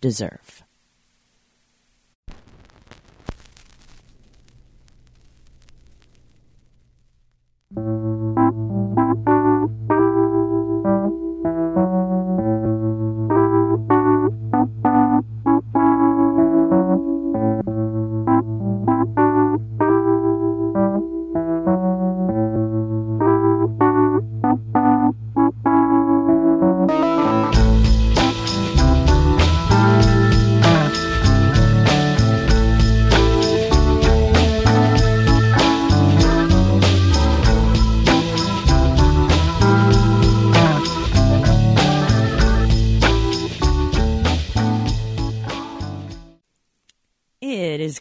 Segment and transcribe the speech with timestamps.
[0.00, 0.64] deserve?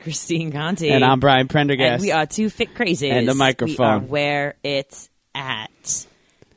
[0.07, 0.89] Christine Conti.
[0.89, 1.95] And I'm Brian Prendergast.
[1.95, 3.11] And we are two fit crazies.
[3.11, 4.03] And the microphone.
[4.03, 6.07] We are where it's at.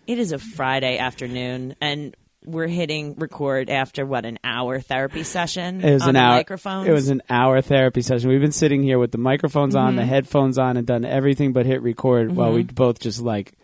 [0.06, 5.80] It is a Friday afternoon, and we're hitting record after what an hour therapy session
[5.84, 6.36] It was on an the hour.
[6.36, 6.88] microphones.
[6.88, 8.30] It was an hour therapy session.
[8.30, 9.96] We've been sitting here with the microphones on, Mm-hmm.
[9.96, 13.54] the headphones on, and done everything but hit record while we both just like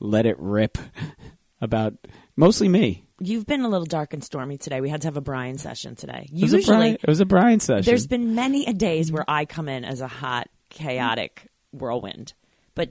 [0.00, 0.76] let it rip
[1.60, 1.94] about
[2.36, 3.03] mostly me.
[3.26, 4.80] You've been a little dark and stormy today.
[4.80, 6.26] We had to have a Brian session today.
[6.30, 7.84] It Usually, Brian, it was a Brian session.
[7.84, 12.34] there's been many a days where I come in as a hot, chaotic whirlwind.
[12.74, 12.90] But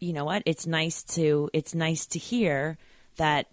[0.00, 0.42] you know what?
[0.46, 2.78] It's nice to it's nice to hear
[3.16, 3.46] that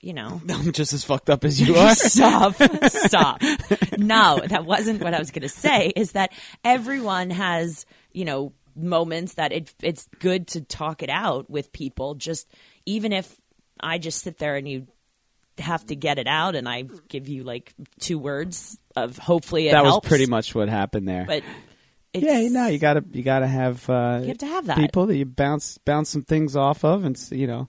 [0.00, 1.94] you know I'm just as fucked up as you are.
[1.94, 2.54] stop
[2.88, 3.42] stop
[3.96, 6.30] no that wasn't what i was going to say is that
[6.62, 12.16] everyone has you know moments that it, it's good to talk it out with people
[12.16, 12.46] just
[12.84, 13.40] even if
[13.80, 14.86] i just sit there and you
[15.58, 19.72] have to get it out and i give you like two words of hopefully it
[19.72, 21.24] that was pretty much what happened there.
[21.26, 21.42] but
[22.12, 24.76] it's, yeah, no, you gotta you gotta have uh, You have to have that.
[24.76, 27.68] people that you bounce bounce some things off of, and you know,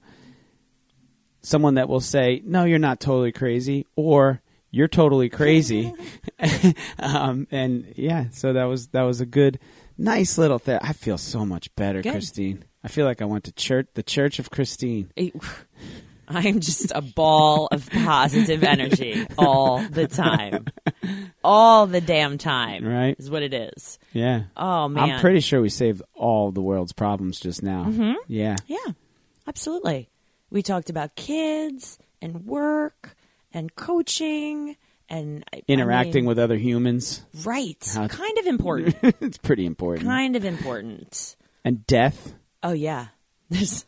[1.42, 5.92] someone that will say, "No, you're not totally crazy," or "You're totally crazy,"
[7.00, 9.58] um, and yeah, so that was that was a good,
[9.98, 10.78] nice little thing.
[10.80, 12.12] I feel so much better, Good.
[12.12, 12.66] Christine.
[12.84, 15.12] I feel like I went to church, the Church of Christine.
[16.28, 20.66] I'm just a ball of positive energy all the time.
[21.44, 22.86] All the damn time.
[22.86, 23.16] Right.
[23.20, 24.00] Is what it is.
[24.14, 24.44] Yeah.
[24.58, 25.12] Oh, man.
[25.12, 27.86] I'm pretty sure we saved all the world's problems just now.
[27.86, 28.14] Mm-hmm.
[28.28, 28.56] Yeah.
[28.68, 28.78] Yeah,
[29.48, 30.10] absolutely.
[30.50, 33.16] We talked about kids and work
[33.54, 34.78] and coaching
[35.10, 37.24] and I- I Interacting mean, with other humans.
[37.44, 40.08] right, How- kind of important, it's pretty important.
[40.08, 41.36] kind of important.
[41.64, 42.34] And death.
[42.64, 43.08] Oh yeah,
[43.50, 43.86] there's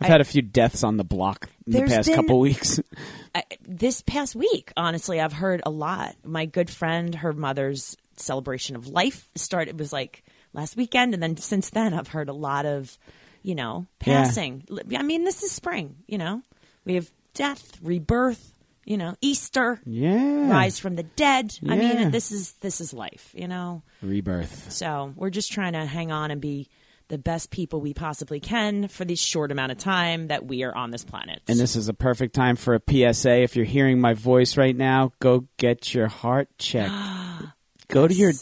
[0.00, 2.80] I've I- had a few deaths on the block in the past been- couple weeks.
[3.34, 4.72] I, this past week.
[4.76, 6.16] Honestly, I've heard a lot.
[6.24, 11.36] My good friend, her mother's celebration of life started was like last weekend, and then
[11.36, 12.98] since then, I've heard a lot of,
[13.42, 14.24] you know, Yeah.
[14.24, 14.64] passing.
[14.96, 15.96] I mean, this is spring.
[16.06, 16.42] You know,
[16.84, 18.54] we have death, rebirth.
[18.86, 19.78] You know, Easter.
[19.84, 20.50] yeah.
[20.50, 21.52] rise from the dead.
[21.68, 23.82] I mean, this is this is life, you know.
[24.02, 24.72] Rebirth.
[24.72, 26.68] So we're just trying to hang on and be
[27.10, 30.74] the best people we possibly can for the short amount of time that we are
[30.74, 31.42] on this planet.
[31.46, 33.42] And this is a perfect time for a PSA.
[33.42, 36.94] If you're hearing my voice right now, go get your heart checked.
[37.88, 38.32] go to your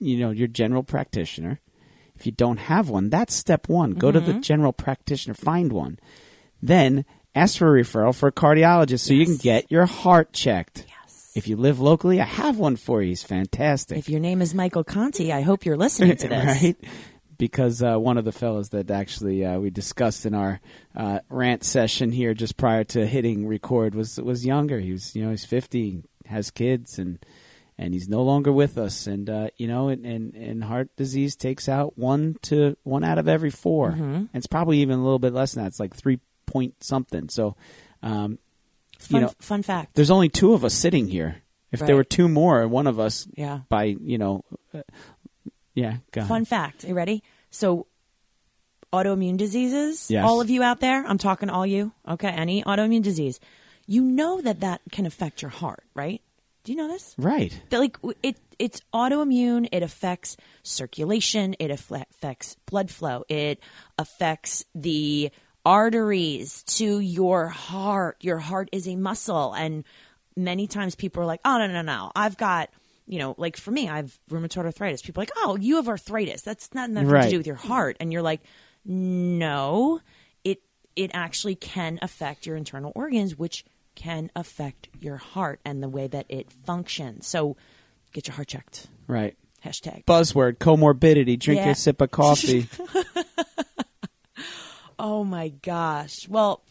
[0.00, 1.60] you know, your general practitioner.
[2.16, 3.92] If you don't have one, that's step 1.
[3.92, 4.40] Go to the Mm-hmm.
[4.40, 5.98] general practitioner, find one.
[6.62, 7.04] Then
[7.34, 10.86] ask for a referral for a cardiologist so you can get your heart checked.
[10.88, 11.32] Yes.
[11.34, 13.08] If you live locally, I have one for you.
[13.08, 13.96] He's fantastic.
[13.98, 16.62] if your name is Michael Conti, I hope you're listening to this.
[16.62, 16.76] right?
[17.42, 20.60] Because uh, one of the fellows that actually uh, we discussed in our
[20.94, 24.78] uh, rant session here just prior to hitting record was was younger.
[24.78, 27.18] He was you know he's fifty, has kids, and
[27.76, 29.08] and he's no longer with us.
[29.08, 33.18] And uh, you know, and, and and heart disease takes out one to one out
[33.18, 34.02] of every 4 Mm-hmm.
[34.02, 35.68] And it's probably even a little bit less than that.
[35.70, 37.28] It's like three point something.
[37.28, 37.56] So,
[38.04, 38.38] um,
[39.00, 39.96] Fun, you know, fun fact.
[39.96, 41.42] there's only two of us sitting here.
[41.72, 43.62] If there were two more, one of us Yeah.
[43.68, 44.82] by you know, uh,
[45.74, 46.28] yeah, go ahead.
[46.28, 46.84] Fun fact.
[46.84, 47.22] You ready?
[47.52, 47.86] So,
[48.92, 50.10] autoimmune diseases.
[50.10, 50.24] Yes.
[50.26, 51.92] All of you out there, I'm talking all you.
[52.08, 53.38] Okay, any autoimmune disease,
[53.86, 56.20] you know that that can affect your heart, right?
[56.64, 57.14] Do you know this?
[57.18, 57.60] Right.
[57.70, 63.58] that like it it's autoimmune it affects circulation it affects blood flow it
[63.98, 65.32] affects the
[65.66, 69.82] arteries to your heart your heart is a muscle and
[70.36, 72.70] many times people are like, "Oh no, no, no, I've got."
[73.06, 75.02] You know, like for me, I have rheumatoid arthritis.
[75.02, 76.42] People are like, "Oh, you have arthritis.
[76.42, 77.24] That's not nothing Right.
[77.24, 78.40] to do with your heart." And you're like,
[78.84, 80.00] "No,
[80.44, 80.62] it
[80.96, 83.64] it actually can affect your internal organs, which
[83.94, 87.26] can affect your heart and the way that it functions.
[87.26, 87.56] So,
[88.12, 88.86] get your heart checked.
[89.06, 89.36] Right.
[89.64, 90.04] Hashtag.
[90.06, 91.38] Buzzword comorbidity.
[91.38, 91.66] Drink Yeah.
[91.66, 92.68] your sip of coffee.
[94.98, 96.28] Oh my gosh.
[96.28, 96.62] Well,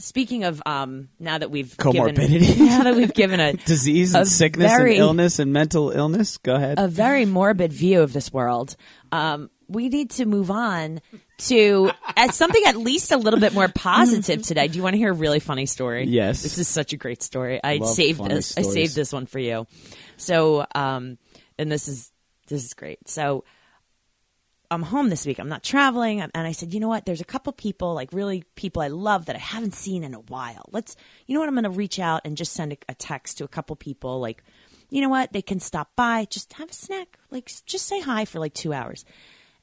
[0.00, 2.40] speaking of um, now that we've Comorbidity.
[2.40, 5.90] given, now that we've given a Disease and A sickness very- and illness and mental
[5.90, 6.38] illness.
[6.38, 6.78] Go ahead.
[6.78, 8.76] a very morbid view of this world,
[9.12, 11.00] um, we need to move on
[11.38, 14.66] to at something at least a little bit more positive today.
[14.66, 16.06] Do you want to hear a really funny story?
[16.06, 16.42] Yes.
[16.42, 17.60] This is such a great story.
[17.62, 18.58] I Love saved this.
[18.58, 19.66] I saved this one for you.
[20.16, 21.18] So, um,
[21.56, 22.10] and this is
[22.48, 23.08] this is great.
[23.08, 23.44] So,
[24.70, 25.38] I'm home this week.
[25.38, 27.04] I'm not traveling, and I said, you know what?
[27.04, 30.20] There's a couple people, like really people I love that I haven't seen in a
[30.20, 30.66] while.
[30.70, 30.96] Let's,
[31.26, 31.48] you know what?
[31.48, 34.20] I'm going to reach out and just send a, a text to a couple people,
[34.20, 34.44] like,
[34.90, 35.32] you know what?
[35.32, 38.72] They can stop by, just have a snack, like just say hi for like two
[38.72, 39.04] hours.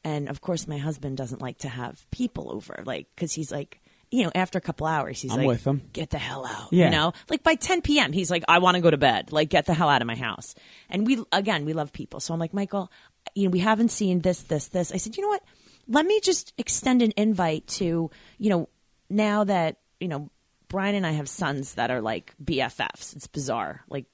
[0.04, 3.82] And of course, my husband doesn't like to have people over, like, because he's like,
[4.10, 5.82] you know, after a couple hours, he's I'm like, with him.
[5.92, 6.72] get the hell out.
[6.72, 6.86] Yeah.
[6.86, 9.34] You know, like by 10 p.m., he's like, I want to go to bed.
[9.34, 10.56] Like, get the hell out of my house.
[10.90, 12.22] And we, again, we love people.
[12.22, 12.90] So I'm like, Michael,
[13.36, 14.92] you know, we haven't seen this, this, this.
[14.92, 15.44] I said, you know what?
[15.88, 18.70] Let me just extend an invite to, you know,
[19.10, 20.30] now that, you know,
[20.68, 23.16] Brian and I have sons that are like BFFs.
[23.16, 23.84] It's bizarre.
[23.90, 24.06] Like,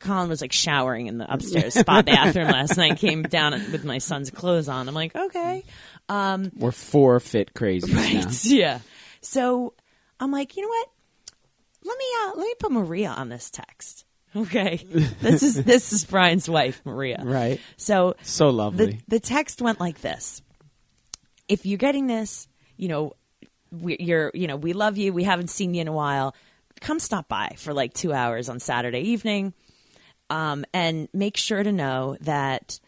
[0.00, 2.98] Colin was like showering in the upstairs spa bathroom last night.
[2.98, 4.88] Came down with my son's clothes on.
[4.88, 5.62] I'm like, okay,
[6.08, 8.26] Um, We're four fit crazy now.
[8.42, 8.78] Yeah.
[9.20, 9.74] So
[10.18, 10.88] I'm like, you know what?
[11.84, 14.04] Let me uh, let me put Maria on this text.
[14.34, 14.76] Okay.
[15.20, 17.20] this is this is Brian's wife, Maria.
[17.24, 17.60] Right.
[17.76, 19.00] So So the lovely.
[19.08, 20.42] the text went like this:
[21.48, 22.46] If you're getting this,
[22.76, 23.14] you know,
[23.72, 25.12] we, you're you know we love you.
[25.12, 26.34] We haven't seen you in a while.
[26.80, 29.52] Come stop by for like two hours on Saturday evening,
[30.30, 32.78] um, and make sure to know that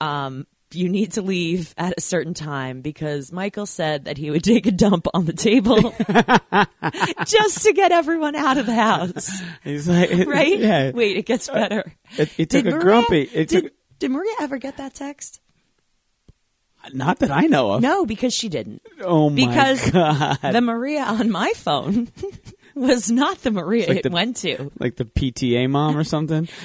[0.00, 4.42] um, you need to leave at a certain time because Michael said that he would
[4.44, 5.94] take a dump on the table
[7.26, 9.30] just to get everyone out of the house.
[9.64, 10.58] He's like, Right?
[10.58, 10.90] Yeah.
[10.92, 11.92] Wait, it gets uh, better.
[12.18, 13.22] It, it took Did a Maria- grumpy.
[13.22, 15.40] It did, took, did Maria ever get that text?
[16.92, 17.82] not that I know of.
[17.82, 18.82] No, because she didn't.
[19.00, 20.38] Oh my Because god!
[20.40, 22.08] Because the Maria on my phone
[22.74, 24.72] was not the Maria like it the- went to.
[24.80, 26.48] like the PTA mom or something.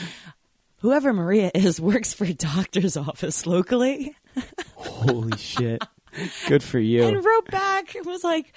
[0.79, 4.15] Whoever Maria is works for a doctor's office locally
[4.75, 5.81] Holy shit!
[6.47, 7.03] Good for you.
[7.03, 8.53] and wrote back and was like,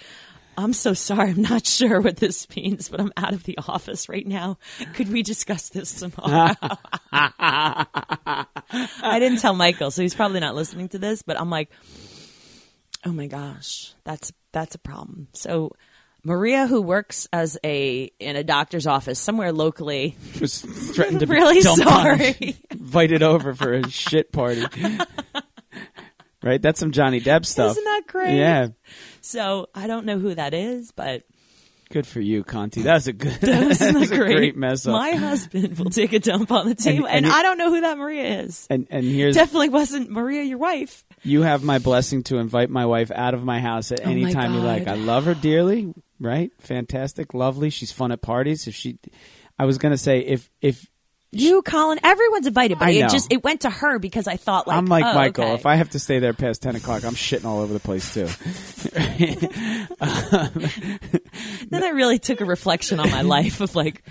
[0.57, 1.31] I'm so sorry.
[1.31, 4.59] I'm not sure what this means, but I'm out of the office right now.
[4.95, 6.55] Could we discuss this tomorrow?
[7.13, 8.47] I
[9.19, 11.71] didn't tell Michael, so he's probably not listening to this, but I'm like,
[13.05, 15.29] oh my gosh, that's, that's a problem.
[15.33, 15.73] So
[16.25, 21.33] Maria, who works as a, in a doctor's office somewhere locally, was threatened to be
[21.35, 22.57] really sorry.
[22.71, 24.63] invited over for a shit party.
[26.43, 26.61] right?
[26.61, 27.73] That's some Johnny Depp stuff.
[27.73, 28.37] Isn't that great?
[28.37, 28.69] Yeah.
[29.21, 31.23] So I don't know who that is, but
[31.93, 32.83] Good for you, Conti.
[32.83, 33.33] That was a good.
[33.41, 34.37] that was, that was a great.
[34.37, 34.93] great mess up.
[34.93, 37.69] My husband will take a dump on the table, and, and he- I don't know
[37.75, 38.65] who that Maria is.
[38.71, 41.05] and and here's Definitely wasn't Maria, your wife.
[41.25, 44.23] you have my blessing to invite my wife out of my house at oh any
[44.23, 44.87] Oh my time you like.
[44.87, 45.93] I love her dearly.
[46.21, 46.51] Right?
[46.61, 47.71] Fantastic, lovely.
[47.71, 48.67] She's fun at parties.
[48.69, 48.99] If she,
[49.59, 50.87] I was gonna say if if
[51.33, 54.77] You, Colin, everyone's invited, but it just it went to her because I thought like
[54.77, 55.45] I'm like oh, Michael.
[55.45, 55.55] okay.
[55.55, 58.13] If I have to stay there past ten o'clock, I'm shitting all over the place
[58.13, 58.29] too.
[61.71, 64.03] then I really took a reflection on my life of like,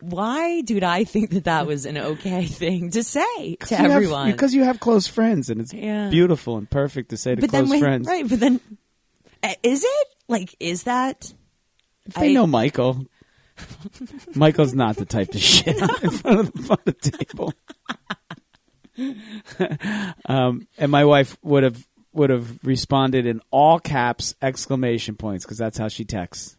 [0.00, 3.90] why did I think that that was an okay thing to say to You have-
[3.90, 4.30] everyone?
[4.32, 6.08] because you have close friends, and it's Yeah.
[6.10, 8.06] beautiful and perfect to say to but close when, friends.
[8.08, 8.28] right?
[8.28, 8.60] But then,
[9.42, 11.32] uh, is it like is that?
[12.06, 13.06] If they I- know Michael,
[14.34, 17.54] Michael's not the type to shit in front of the, front of the table.
[20.26, 25.58] um, and my wife would have would have responded in all caps exclamation points because
[25.58, 26.56] that's how she texts.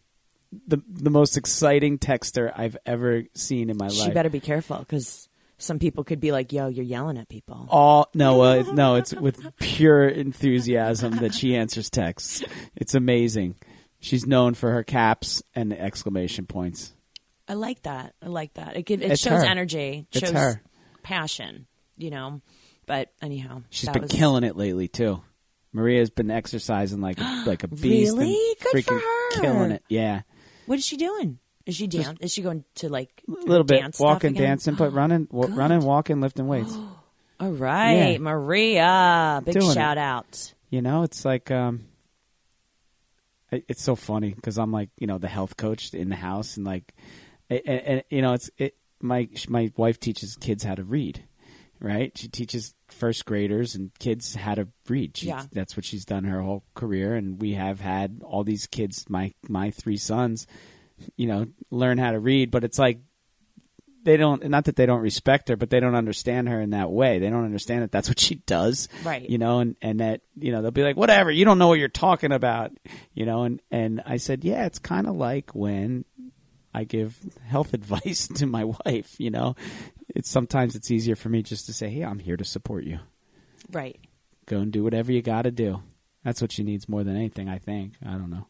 [0.67, 4.07] The the most exciting texter I've ever seen in my She life.
[4.09, 7.67] She better be careful because some people could be like, "Yo, you're yelling at people."
[7.69, 12.43] all no uh, it's- no it's with pure enthusiasm that she answers texts.
[12.75, 13.55] It's amazing.
[13.99, 16.93] She's known for her caps and exclamation points.
[17.47, 18.13] I like that.
[18.21, 18.75] I like that.
[18.75, 19.45] It, it shows her.
[19.45, 20.07] energy.
[20.11, 20.61] It's shows her.
[21.03, 21.67] passion.
[21.97, 22.41] You know.
[22.85, 25.21] But anyhow, she's been was- killing it lately too.
[25.71, 28.13] Maria's been exercising like a, like a beast.
[28.15, 28.37] Really?
[28.61, 29.41] Good for freaking her.
[29.41, 29.83] Killing it.
[29.89, 30.21] Yeah,
[30.67, 31.39] What is she doing?
[31.65, 32.17] Is she down?
[32.19, 35.55] Is she going to like a little bit walking, dancing, but running, wa- Good.
[35.55, 36.73] running, walking, lifting weights.
[37.39, 38.17] All right, Yeah.
[38.19, 39.41] Maria.
[39.45, 39.73] Big Doing it.
[39.73, 40.53] shout out.
[40.69, 41.85] You know, it's like um,
[43.51, 46.57] it- it's so funny because I'm like you know the health coach in the house
[46.57, 46.93] and like
[47.49, 48.75] and, and you know, it's it.
[49.01, 51.23] My my wife teaches kids how to read,
[51.79, 52.17] right?
[52.17, 55.17] She teaches first graders and kids how to read.
[55.17, 55.43] She, Yeah.
[55.51, 59.05] that's what she's done her whole career, and we have had all these kids.
[59.09, 60.47] My my three sons,
[61.15, 62.99] you know, learn how to read, but it's like
[64.03, 64.43] they don't.
[64.49, 67.19] Not that they don't respect her, but they don't understand her in that way.
[67.19, 69.27] They don't understand that that's what she does, Right.
[69.29, 71.79] You know, and and that you know they'll be like, whatever, you don't know what
[71.79, 72.71] you're talking about,
[73.13, 73.43] you know.
[73.43, 76.05] And and I said, yeah, it's kind of like when
[76.73, 79.19] I give health advice to my wife.
[79.19, 79.55] You know,
[80.09, 82.99] it's sometimes it's easier for me just to say, "Hey, I'm here to support you.
[83.71, 83.99] Right.
[84.45, 85.81] Go and do whatever you got to do."
[86.23, 87.93] That's what she needs more than anything, I think.
[88.05, 88.47] I don't know,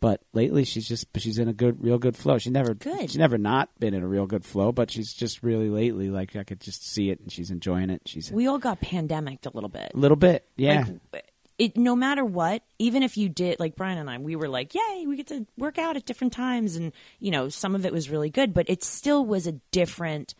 [0.00, 2.38] but lately she's just she's in a good, real good flow.
[2.38, 3.02] She never, Good.
[3.10, 6.34] she's never not been in a real good flow, but she's just really lately like
[6.36, 8.02] I could just see it, and she's enjoying it.
[8.06, 9.92] She's We all got pandemicked a little bit.
[9.94, 10.86] a little bit, yeah.
[11.12, 11.24] Like,
[11.58, 14.74] it no matter what, even if you did like Brian and I, we were like,
[14.74, 17.92] "Yay, we get to work out at different times," and you know, some of it
[17.92, 20.34] was really good, but it still was a different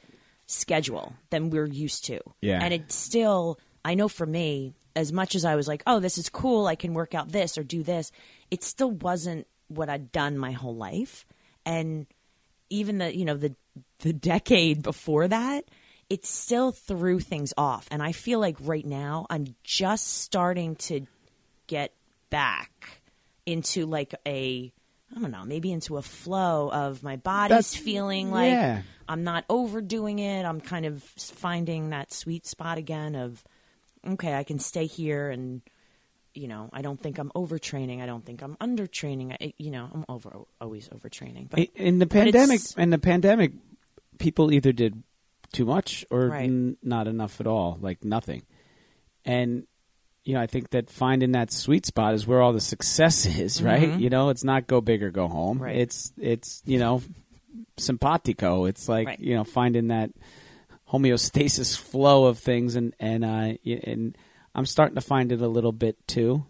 [0.46, 2.20] schedule than we're used to.
[2.40, 2.60] Yeah.
[2.62, 6.18] and it still, I know for me, as much as I was like, "Oh, this
[6.18, 8.10] is cool, I can work out this or do this,"
[8.50, 11.24] it still wasn't what I'd done my whole life,
[11.64, 12.06] and
[12.68, 13.54] even the you know the
[14.00, 15.64] the decade before that
[16.08, 17.86] it still threw things off.
[17.90, 21.06] And i feel like right now i'm just starting to
[21.66, 21.92] get
[22.30, 23.00] back
[23.46, 24.72] into like a
[25.16, 28.82] i don't know maybe into a flow of my body's That's- feeling like yeah.
[29.08, 30.44] i'm not overdoing it.
[30.44, 33.42] I'm kind of finding that sweet spot again of
[34.06, 35.62] okay i can stay here and
[36.34, 39.88] you know i don't think i'm overtraining i don't think i'm undertraining I, you know
[39.92, 43.52] i'm over always overtraining but in the pandemic, in the pandemic,
[44.18, 45.02] people either did
[45.52, 46.44] too much or Right.
[46.44, 48.42] n- not enough at all, like nothing.
[49.24, 49.66] And
[50.22, 53.60] you know, I think that finding that sweet spot is where all the success is,
[53.62, 53.98] right?
[53.98, 55.56] You know, it's not go big or go home.
[55.56, 55.64] Mm-hmm.
[55.64, 55.76] Right.
[55.78, 57.02] It's it's you know,
[57.78, 58.66] simpatico.
[58.66, 59.18] It's like Right.
[59.20, 60.10] you know, finding that
[60.92, 64.16] homeostasis flow of things, and and uh, and
[64.54, 66.46] I'm starting to find it a little bit too.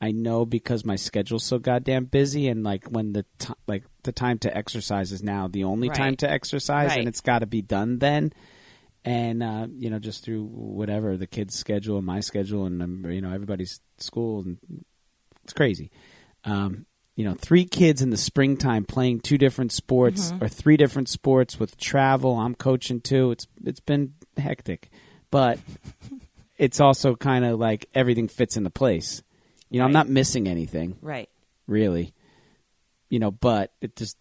[0.00, 4.12] I know because my schedule's so goddamn busy, and like when the ti like the
[4.12, 5.96] time to exercise is now the only Right.
[5.96, 6.98] time to exercise, Right.
[6.98, 8.32] and it's got to be done then.
[9.04, 13.06] And uh, you know, just through whatever the kids' schedule and my schedule, and um,
[13.10, 14.58] you know everybody's school, and
[15.44, 15.90] it's crazy.
[16.44, 21.08] Um, you know, three kids in the springtime playing two different sports or three different
[21.08, 22.36] sports with travel.
[22.36, 23.30] I'm coaching too.
[23.30, 24.90] It's it's been hectic,
[25.30, 25.58] but
[26.64, 29.22] it's also kind of like everything fits into place.
[29.68, 31.28] You know, I'm not missing anything right
[31.66, 32.14] really.
[33.10, 34.16] You know, but it just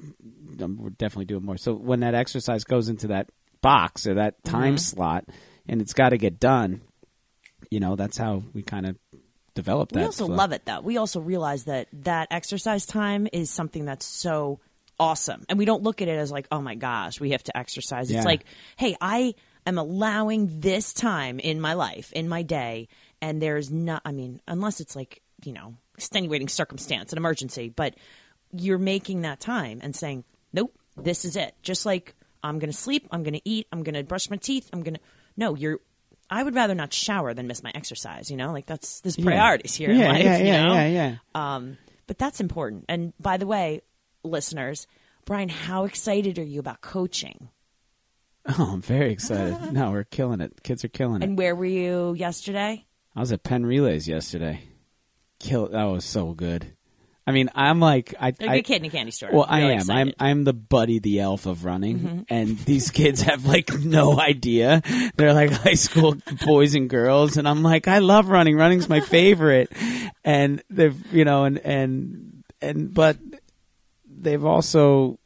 [0.62, 1.58] um, we're definitely doing more.
[1.58, 3.30] So when that exercise goes into that
[3.62, 5.24] box or that time slot,
[5.68, 6.82] and it's got to get done,
[7.72, 8.98] you know, that's how we kind of
[9.56, 10.00] develop that.
[10.00, 10.36] We also flow.
[10.36, 10.82] love it though.
[10.82, 14.60] We also realize that that exercise time is something that's so
[15.00, 15.46] awesome.
[15.48, 18.12] And we don't look at it as like, oh my gosh, we have to exercise.
[18.12, 18.18] Yeah.
[18.18, 18.44] It's like,
[18.76, 19.34] hey, I
[19.66, 22.88] am allowing this time in my life, in my day,
[23.22, 27.96] and there's not, I mean, unless it's like, you know, extenuating circumstance, an emergency, but
[28.52, 31.56] you're making that time and saying, nope, this is it.
[31.62, 34.38] Just like I'm going to sleep, I'm going to eat, I'm going to brush my
[34.38, 35.00] teeth, I'm going to,
[35.38, 35.80] no, you're,
[36.30, 38.52] I would rather not shower than miss my exercise, you know?
[38.52, 39.26] Like that's, there's Yeah.
[39.26, 40.74] priorities here Yeah, in life, yeah, you yeah, know?
[40.74, 41.16] yeah, yeah.
[41.36, 41.78] Um,
[42.08, 42.86] but that's important.
[42.90, 43.82] And by the way,
[44.24, 44.88] listeners,
[45.26, 47.50] Brian, how excited are you about coaching?
[48.60, 49.58] Oh, I'm very excited.
[49.72, 50.64] no, we're killing it.
[50.64, 51.26] Kids are killing it.
[51.26, 52.86] And where were you yesterday?
[53.16, 54.64] I was at Penn Relays yesterday.
[55.40, 55.70] Kill.
[55.70, 56.76] That was so good.
[57.26, 59.30] I mean, I'm like, I, A I good kid in a candy store.
[59.32, 59.66] Well, I am.
[59.66, 60.14] I'm excited.
[60.16, 60.24] Mm-hmm.
[60.24, 64.82] I'm the buddy the elf of running, and these kids have like no idea.
[65.16, 68.58] They're like high school boys and girls, and I'm like, I love running.
[68.58, 69.72] Running's my favorite,
[70.26, 73.18] and they've you know, and and and but
[74.06, 75.18] they've also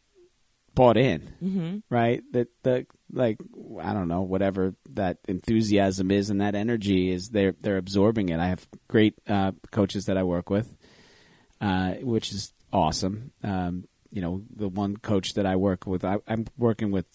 [0.75, 1.77] bought in, mm-hmm.
[1.89, 2.21] right?
[2.33, 3.37] That the like
[3.81, 7.29] I don't know whatever that enthusiasm is and that energy is.
[7.29, 8.39] They're they're absorbing it.
[8.39, 10.75] I have great uh, coaches that I work with
[11.61, 13.31] uh, which is awesome.
[13.43, 17.05] Um, you know, the one coach that I work with, I, I'm working with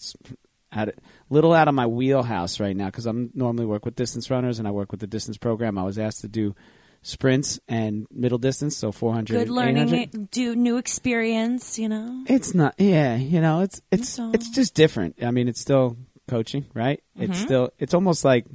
[0.71, 0.89] out
[1.29, 4.67] little out of my wheelhouse right now because I'm normally work with distance runners and
[4.67, 5.77] I work with the distance program.
[5.77, 6.55] I was asked to do
[7.03, 10.31] sprints and middle distance, so 400, good learning, 800.
[10.31, 12.23] do new experience, you know?
[12.27, 14.33] It's not, yeah, you know, it's it's all.
[14.33, 15.21] it's just different.
[15.21, 17.03] I mean, it's still coaching, right?
[17.15, 17.45] It's mm-hmm.
[17.45, 18.45] still it's almost like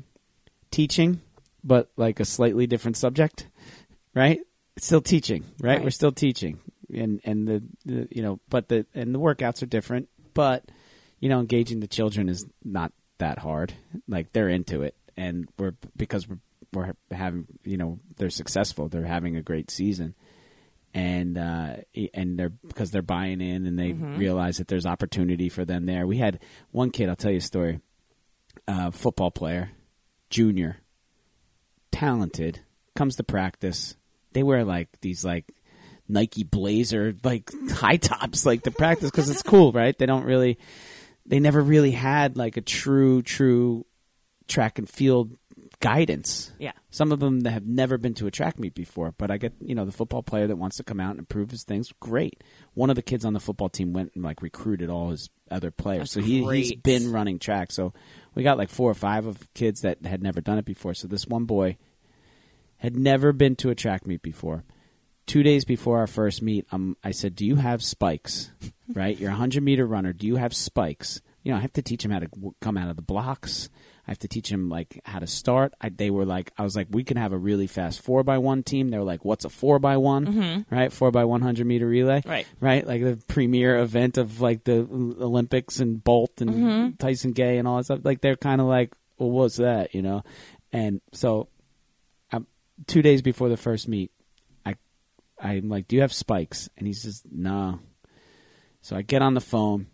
[0.70, 1.20] teaching,
[1.62, 3.46] but like a slightly different subject,
[4.14, 4.40] right?
[4.76, 5.76] It's still teaching, right?
[5.76, 5.84] Right.
[5.84, 6.58] We're still teaching,
[6.92, 10.64] and and the, the you know, but the and the workouts are different, but
[11.20, 13.74] you know, engaging the children is not that hard.
[14.08, 16.38] Like they're into it, and we're because we're
[16.72, 20.14] we're having you know they're successful, they're having a great season,
[20.94, 21.76] and uh,
[22.14, 24.18] and they're because they're buying in and they Mm-hmm.
[24.18, 26.06] realize that there's opportunity for them there.
[26.06, 27.08] We had one kid.
[27.08, 27.80] I'll tell you a story.
[28.66, 29.70] Uh, football player,
[30.30, 30.78] junior,
[31.90, 32.60] talented,
[32.94, 33.96] comes to practice.
[34.32, 35.52] They wear like these like
[36.08, 39.96] Nike Blazer like high tops like to practice because it's cool, right?
[39.96, 40.58] They don't really,
[41.26, 43.86] they never really had like a true true
[44.48, 45.36] track and field
[45.80, 46.52] guidance.
[46.58, 46.72] Yeah.
[46.90, 49.52] Some of them that have never been to a track meet before, but I get
[49.60, 51.92] you know the football player that wants to come out and improve his things.
[52.00, 52.42] Great.
[52.74, 55.70] One of the kids on the football team went and like recruited all his other
[55.70, 57.72] players, That's so he he's been running track.
[57.72, 57.92] So
[58.34, 60.94] we got like four or five of kids that had never done it before.
[60.94, 61.76] So this one boy
[62.78, 64.64] had never been to a track meet before.
[65.26, 68.50] Two days before our first meet, um, I said, "Do you have spikes?
[68.94, 70.12] right, you're a hundred meter runner.
[70.12, 71.20] Do you have spikes?
[71.42, 73.68] You know, I have to teach him how to w- come out of the blocks.
[74.08, 75.74] I have to teach him like how to start.
[75.82, 78.38] I, they were like, I was like, we can have a really fast four by
[78.38, 78.88] one team.
[78.88, 80.26] They were like, what's a four by one?
[80.26, 80.74] Mm-hmm.
[80.74, 82.22] Right, four by one hundred meter relay.
[82.24, 82.46] Right.
[82.58, 86.90] right, like the premier event of like the Olympics and Bolt and mm-hmm.
[86.96, 88.00] Tyson Gay and all that stuff.
[88.02, 89.94] Like they're kind of like, well, what's that?
[89.94, 90.22] You know,
[90.72, 91.48] and so
[92.32, 92.46] um,
[92.86, 94.10] two days before the first meet,
[94.64, 94.76] I
[95.38, 97.80] I'm like, "Do you have spikes?" And he says, "No."
[98.80, 99.88] So I get on the phone.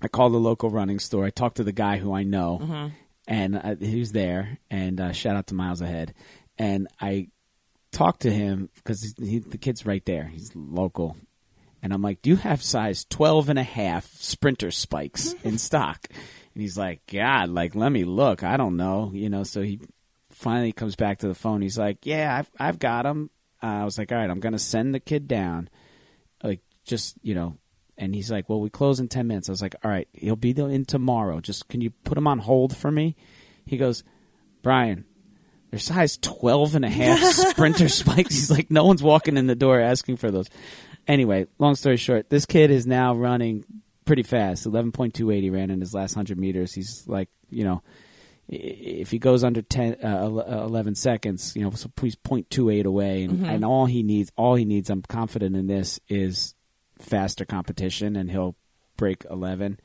[0.00, 1.26] I call the local running store.
[1.26, 2.88] I talk to the guy who I know, mm-hmm.
[3.26, 4.58] And uh, he was there.
[4.70, 6.14] And uh, shout out to Miles Ahead.
[6.58, 7.28] And I
[7.92, 10.24] talked to him because he, the kid's right there.
[10.26, 11.16] He's local.
[11.82, 16.06] And I'm like, "Do you have size 12 and a half sprinter spikes in stock?"
[16.54, 18.42] And he's like, "God, like let me look.
[18.42, 19.80] I don't know, you know." So he
[20.30, 21.62] finally comes back to the phone.
[21.62, 23.30] He's like, "Yeah, I've I've got him."
[23.62, 25.68] Uh, I was like, "All right, I'm gonna send the kid down,
[26.42, 27.56] like just you know."
[28.00, 30.34] And he's like, "Well, we close in ten minutes." I was like, "All right, he'll
[30.34, 31.40] be there in tomorrow.
[31.40, 33.14] Just can you put him on hold for me?"
[33.66, 34.02] He goes,
[34.62, 35.04] "Brian."
[35.70, 38.34] They're size 12 and a half sprinter spikes.
[38.34, 40.48] He's like, no one's walking in the door asking for those.
[41.06, 43.64] Anyway, long story short, this kid is now running
[44.04, 44.66] pretty fast.
[44.66, 46.72] 11.28 he ran in his last 100 meters.
[46.72, 47.82] He's like, you know,
[48.48, 53.22] if he goes under 10, uh, uh, 11 seconds, you know, so he's 0.28 away.
[53.22, 56.56] And, and all he needs, all he needs, I'm confident in this, is
[57.00, 58.56] faster competition and he'll
[58.96, 59.80] break 11.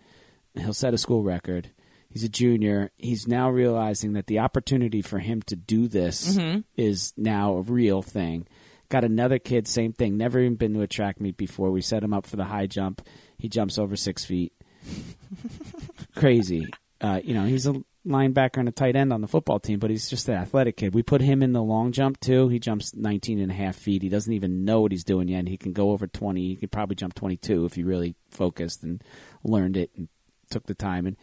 [0.57, 1.71] He'll set a school record.
[2.09, 2.91] He's a junior.
[2.97, 6.37] He's now realizing that the opportunity for him to do this
[6.77, 8.47] is now a real thing.
[8.87, 10.15] Got another kid, same thing.
[10.15, 11.71] Never even been to a track meet before.
[11.71, 13.01] We set him up for the high jump.
[13.37, 14.53] He jumps over six feet.
[16.15, 16.67] Crazy.
[17.01, 19.89] Uh, you know, he's a linebacker and a tight end on the football team, but
[19.89, 20.93] he's just an athletic kid.
[20.93, 22.49] We put him in the long jump too.
[22.49, 24.01] He jumps 19 and a half feet.
[24.01, 25.47] He doesn't even know what he's doing yet.
[25.47, 26.41] He can go over 20.
[26.41, 29.03] He could probably jump 22 if he really focused and
[29.43, 30.07] learned it and
[30.49, 31.05] took the time.
[31.05, 31.17] And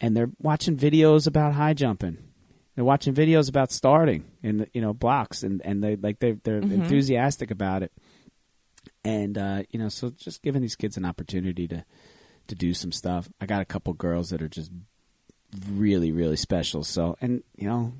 [0.00, 2.18] and they're watching videos about high jumping.
[2.74, 6.32] They're watching videos about starting in the, you know blocks, and and they like they
[6.32, 7.92] they're enthusiastic about it.
[9.04, 11.84] And uh, you know, so just giving these kids an opportunity to
[12.46, 13.28] to do some stuff.
[13.40, 14.70] I got a couple girls that are just
[15.70, 16.84] really really special.
[16.84, 17.92] So and you know,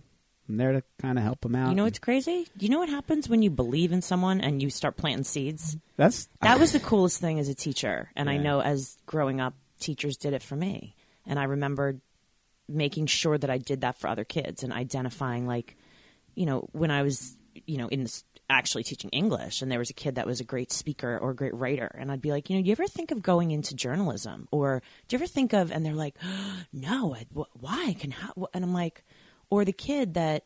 [0.49, 1.71] I'm there to kind of help them out.
[1.71, 2.49] You know what's crazy?
[2.59, 5.77] You know what happens when you believe in someone and you start planting seeds?
[5.97, 8.11] that's That was the coolest thing as a teacher.
[8.17, 10.95] And I know as growing up, teachers did it for me.
[11.27, 12.01] And I remembered
[12.69, 15.77] making sure that I did that for other kids and identifying, like,
[16.35, 19.91] you know, when I was, you know, in this actually teaching English and there was
[19.91, 21.95] a kid that was a great speaker or a great writer.
[21.99, 24.49] And I'd be like, you know, do you ever think of going into journalism?
[24.51, 26.17] Or do you ever think of, and they're like,
[26.73, 27.95] no, I, wh- why?
[27.99, 28.33] Can, how?
[28.39, 29.05] wh-" And I'm like,
[29.51, 30.45] or the kid that,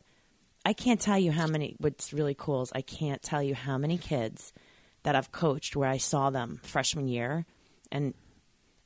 [0.65, 1.75] I can't tell you how many.
[1.79, 4.53] What's really cool is I can't tell you how many kids
[5.03, 7.45] that I've coached where I saw them freshman year,
[7.91, 8.13] and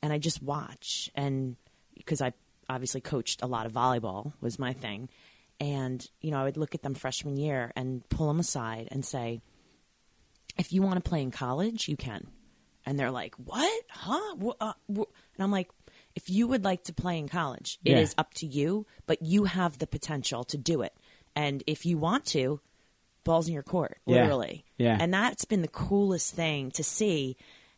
[0.02, 1.56] and I just watch and
[1.96, 2.32] because I
[2.68, 5.08] obviously coached a lot of volleyball was my thing,
[5.60, 9.04] and you know I would look at them freshman year and pull them aside and
[9.04, 9.40] say,
[10.56, 12.26] if you want to play in college, you can,
[12.86, 14.36] and they're like, what, huh?
[14.36, 15.70] Wh- uh, wh-" And I'm like.
[16.14, 18.22] If you would like to play in college, it is Yeah.
[18.22, 20.92] up to you, but you have the potential to do it.
[21.36, 22.60] And if you want to,
[23.22, 24.22] balls in your court, Yeah.
[24.22, 24.64] literally.
[24.78, 24.96] Yeah.
[24.98, 27.36] And that's been the coolest thing to see.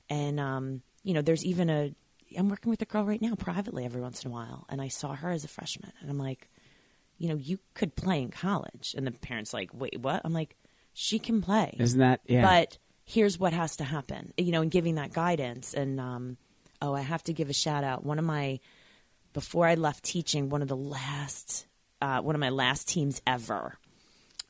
[0.08, 1.94] And um, you know, there's even a
[2.38, 4.88] I'm working with a girl right now privately every once in a while, and I
[4.88, 6.48] saw her as a freshman, and I'm like,
[7.20, 10.22] you know, you could play in college, and the parents like, wait, what?
[10.24, 10.56] I'm like,
[10.94, 12.42] she can play, isn't that yeah.
[12.42, 15.74] but here's what has to happen, you know, and giving that guidance.
[15.74, 16.36] And um,
[16.80, 18.04] oh, I have to give a shout out.
[18.04, 18.58] One of my
[19.32, 21.66] before I left teaching, one of the last,
[22.00, 23.78] uh, one of my last teams ever.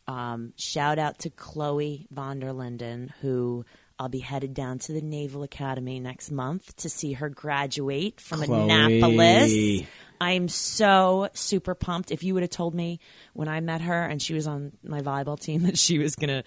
[0.07, 3.65] Um, shout out to Chloe von der Linden, who
[3.99, 8.43] I'll be headed down to the Naval Academy next month to see her graduate from
[8.43, 8.63] Chloe.
[8.63, 9.87] Annapolis.
[10.21, 12.11] I'm so super pumped.
[12.11, 13.01] If you would have told me
[13.33, 16.29] when I met her and she was on my volleyball team that she was going
[16.29, 16.43] to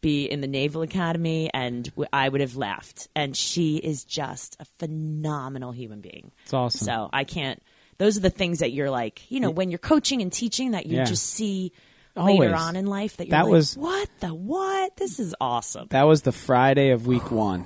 [0.00, 3.06] be in the Naval Academy, and w- I would have left.
[3.14, 6.32] And she is just a phenomenal human being.
[6.44, 6.84] It's awesome.
[6.86, 7.62] So I can't.
[7.98, 10.86] Those are the things that you're like, you know, when you're coaching and teaching, that
[10.86, 11.04] you Yeah.
[11.04, 11.70] just see
[12.16, 12.40] Always.
[12.40, 14.96] later on in life that you're That like, was- what the what?
[14.96, 15.86] This is awesome.
[15.90, 17.64] That was the Friday of week one,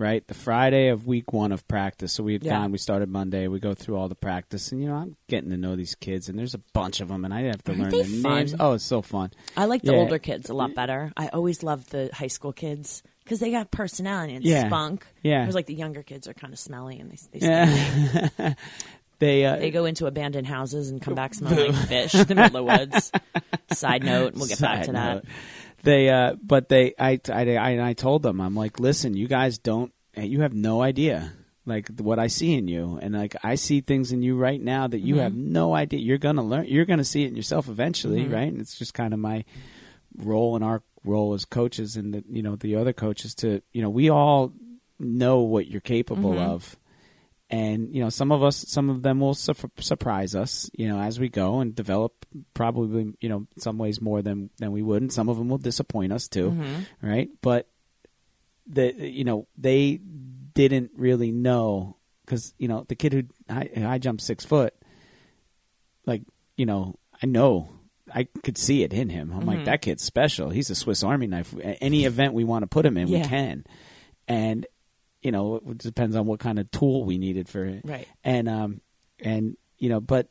[0.00, 0.26] right?
[0.26, 2.12] The Friday of week one of practice.
[2.14, 2.52] So we had Yeah.
[2.58, 2.72] gone.
[2.72, 3.46] We started Monday.
[3.48, 6.28] We go through all the practice, and you know, I'm getting to know these kids,
[6.28, 8.34] and there's a bunch of them, and I have to Aren't learn their fun?
[8.36, 8.54] names.
[8.58, 9.30] Oh, it's so fun.
[9.56, 9.98] I like the Yeah.
[9.98, 11.12] older kids a lot better.
[11.16, 14.66] I always loved the high school kids because they got personality and Yeah.
[14.66, 15.06] spunk.
[15.22, 15.42] Yeah.
[15.44, 17.46] it was like the younger kids are kind of smelly and they they.
[18.38, 18.54] Yeah.
[19.18, 22.34] they uh, they go into abandoned houses and come back smelling like fish in the
[22.34, 23.12] middle of the woods.
[23.72, 25.24] Side note, we'll get back to Side that.
[25.82, 29.58] They, uh, but they, I, I, I, I told them, I'm like, listen, you guys
[29.58, 31.32] don't, you have no idea,
[31.66, 34.86] like what I see in you, and like I see things in you right now
[34.86, 35.22] that you mm-hmm.
[35.22, 36.00] have no idea.
[36.00, 36.66] You're gonna learn.
[36.66, 38.34] You're gonna see it in yourself eventually, mm-hmm.
[38.34, 38.48] right?
[38.48, 39.44] And it's just kind of my
[40.16, 43.82] role and our role as coaches, and the, you know the other coaches to, you
[43.82, 44.52] know, we all
[44.98, 46.50] know what you're capable mm-hmm.
[46.50, 46.76] of
[47.50, 51.00] and you know some of us some of them will su- surprise us you know
[51.00, 55.02] as we go and develop probably you know some ways more than than we would.
[55.02, 57.06] And some of them will disappoint us too mm-hmm.
[57.06, 57.28] right?
[57.42, 57.68] But
[58.66, 60.00] the you know they
[60.54, 64.74] didn't really know because you know the kid who I, I jumped six foot
[66.06, 66.22] like
[66.56, 67.68] you know i know
[68.14, 69.32] i could see it in him.
[69.32, 69.64] I'm like mm-hmm.
[69.66, 70.50] that kid's special.
[70.50, 71.54] He's a swiss army knife.
[71.80, 73.64] Any event we want to put him in we can.
[74.26, 74.66] And
[75.22, 77.82] you know it depends on what kind of tool we needed for it.
[77.84, 78.08] Right.
[78.24, 78.80] and um
[79.20, 80.28] and you know but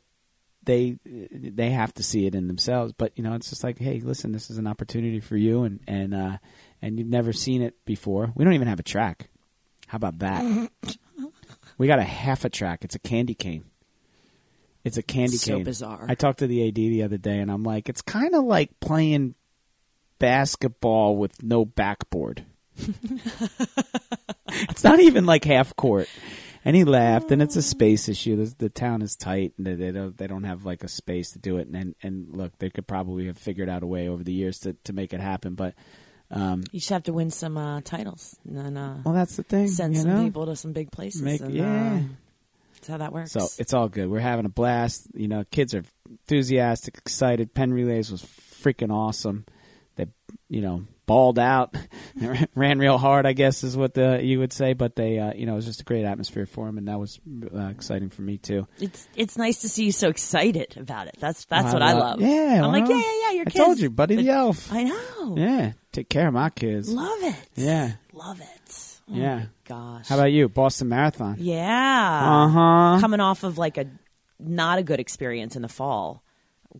[0.64, 2.92] they they have to see it in themselves.
[2.96, 5.80] But you know it's just like hey listen this is an opportunity for you and
[5.86, 6.36] and uh
[6.82, 8.32] and you've never seen it before.
[8.34, 9.28] We don't even have a track.
[9.86, 10.70] How about that?
[11.78, 12.84] We got a half a track.
[12.84, 13.64] It's a candy cane.
[14.84, 15.60] It's a candy So cane.
[15.60, 16.04] So bizarre.
[16.10, 18.78] i talked to the ad the other day and i'm like it's kind of like
[18.80, 19.34] playing
[20.18, 22.44] basketball with no backboard
[24.68, 26.08] it's not even like half court.
[26.62, 28.36] And he laughed, and it's a space issue.
[28.36, 31.38] The, the town is tight, and they, don't they don't have like a space to
[31.38, 31.68] do it.
[31.68, 34.74] And and look, they could probably have figured out a way over the years to,
[34.84, 35.54] to make it happen.
[35.54, 35.74] But
[36.30, 39.42] um, You just have to win some uh, titles and then uh, well, that's the
[39.42, 39.68] thing.
[39.68, 40.22] send you some know?
[40.22, 41.22] people to some big places.
[41.22, 41.94] Make- and, yeah.
[41.94, 42.00] uh,
[42.74, 43.32] that's how that works.
[43.32, 44.08] So it's all good.
[44.08, 45.08] We're having a blast.
[45.14, 47.52] You know, kids are enthusiastic, excited.
[47.52, 49.44] Penn relays was freaking awesome.
[50.48, 51.74] You know, balled out,
[52.54, 53.26] ran real hard.
[53.26, 54.72] I guess is what the you would say.
[54.72, 56.98] But they, uh, you know, it was just a great atmosphere for them, and that
[56.98, 57.20] was
[57.54, 58.66] uh, exciting for me too.
[58.80, 61.16] it's it's nice to see you so excited about it.
[61.20, 62.28] That's that's I what I love- love.
[62.28, 63.30] Yeah, I'm like, yeah, yeah, yeah.
[63.32, 64.72] Your I told you, Buddy the Elf.
[64.72, 65.34] I know.
[65.36, 66.90] Yeah, take care of my kids.
[66.92, 67.36] Love it.
[67.54, 67.92] Yeah.
[68.12, 68.46] Love it.
[69.08, 69.46] Oh Yeah.
[69.66, 70.08] gosh.
[70.08, 71.36] How about you, Boston Marathon?
[71.38, 72.20] Yeah.
[72.22, 73.00] Uh huh.
[73.00, 73.86] Coming off of like a
[74.38, 76.22] not a good experience in the fall.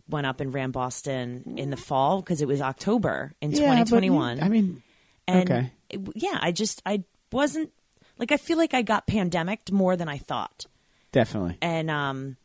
[0.07, 4.41] Went up and ran Boston in the fall because it was October in 2021.
[4.41, 4.81] I mean,
[5.27, 5.71] and okay.
[5.89, 7.71] it- yeah, I just I wasn't
[8.17, 10.65] like I feel like I got pandemicked more than I thought.
[11.11, 11.57] definitely.
[11.61, 12.37] And um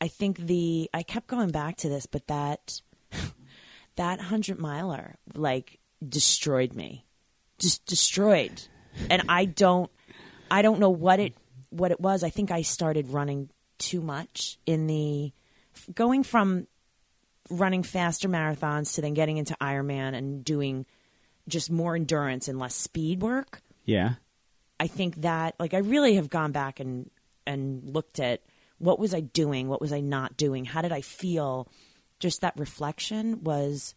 [0.00, 2.80] I think the I kept going back to this, but that
[3.96, 7.04] that hundred miler like destroyed me.
[7.58, 8.62] Just destroyed.
[9.10, 9.90] And I don't
[10.50, 11.34] I don't know what it
[11.70, 12.22] what it was.
[12.22, 15.32] I think I started running too much in the
[15.94, 16.66] going from
[17.50, 20.86] running faster marathons to then getting into Ironman and doing
[21.48, 23.60] just more endurance and less speed work.
[23.84, 24.14] Yeah.
[24.78, 27.10] I think that like I really have gone back and
[27.46, 28.42] and looked at
[28.78, 31.68] what was I doing, what was I not doing, how did I feel?
[32.18, 33.94] Just that reflection was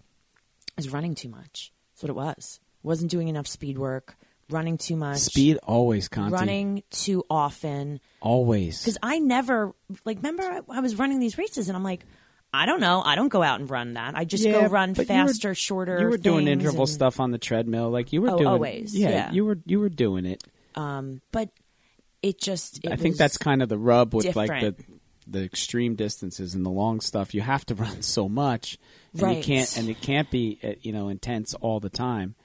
[0.78, 1.72] is running too much.
[1.92, 2.60] That's what it was.
[2.82, 4.16] Wasn't doing enough speed work,
[4.54, 6.34] running too much, Speed always, Conti.
[6.34, 8.00] running too often.
[8.22, 8.80] always.
[8.82, 9.74] Because I never
[10.06, 12.06] like remember I, I was running these races and I'm like,
[12.54, 14.16] I don't know, I don't go out and run that.
[14.16, 16.00] I just Yeah, go run but you were- faster, shorter.
[16.00, 18.48] You were doing things interval and- stuff on the treadmill, like you were Oh, doing.
[18.48, 19.32] always, yeah.
[19.32, 20.44] you were you were doing it.
[20.76, 21.50] Um, but
[22.22, 24.78] it just it I think was- that's kind of the rub with like different.
[24.78, 24.84] the
[25.26, 27.34] the extreme distances and the long stuff.
[27.34, 28.78] You have to run so much,
[29.14, 29.44] and you Right.
[29.44, 32.36] can't and it can't be uh, you know intense all the time.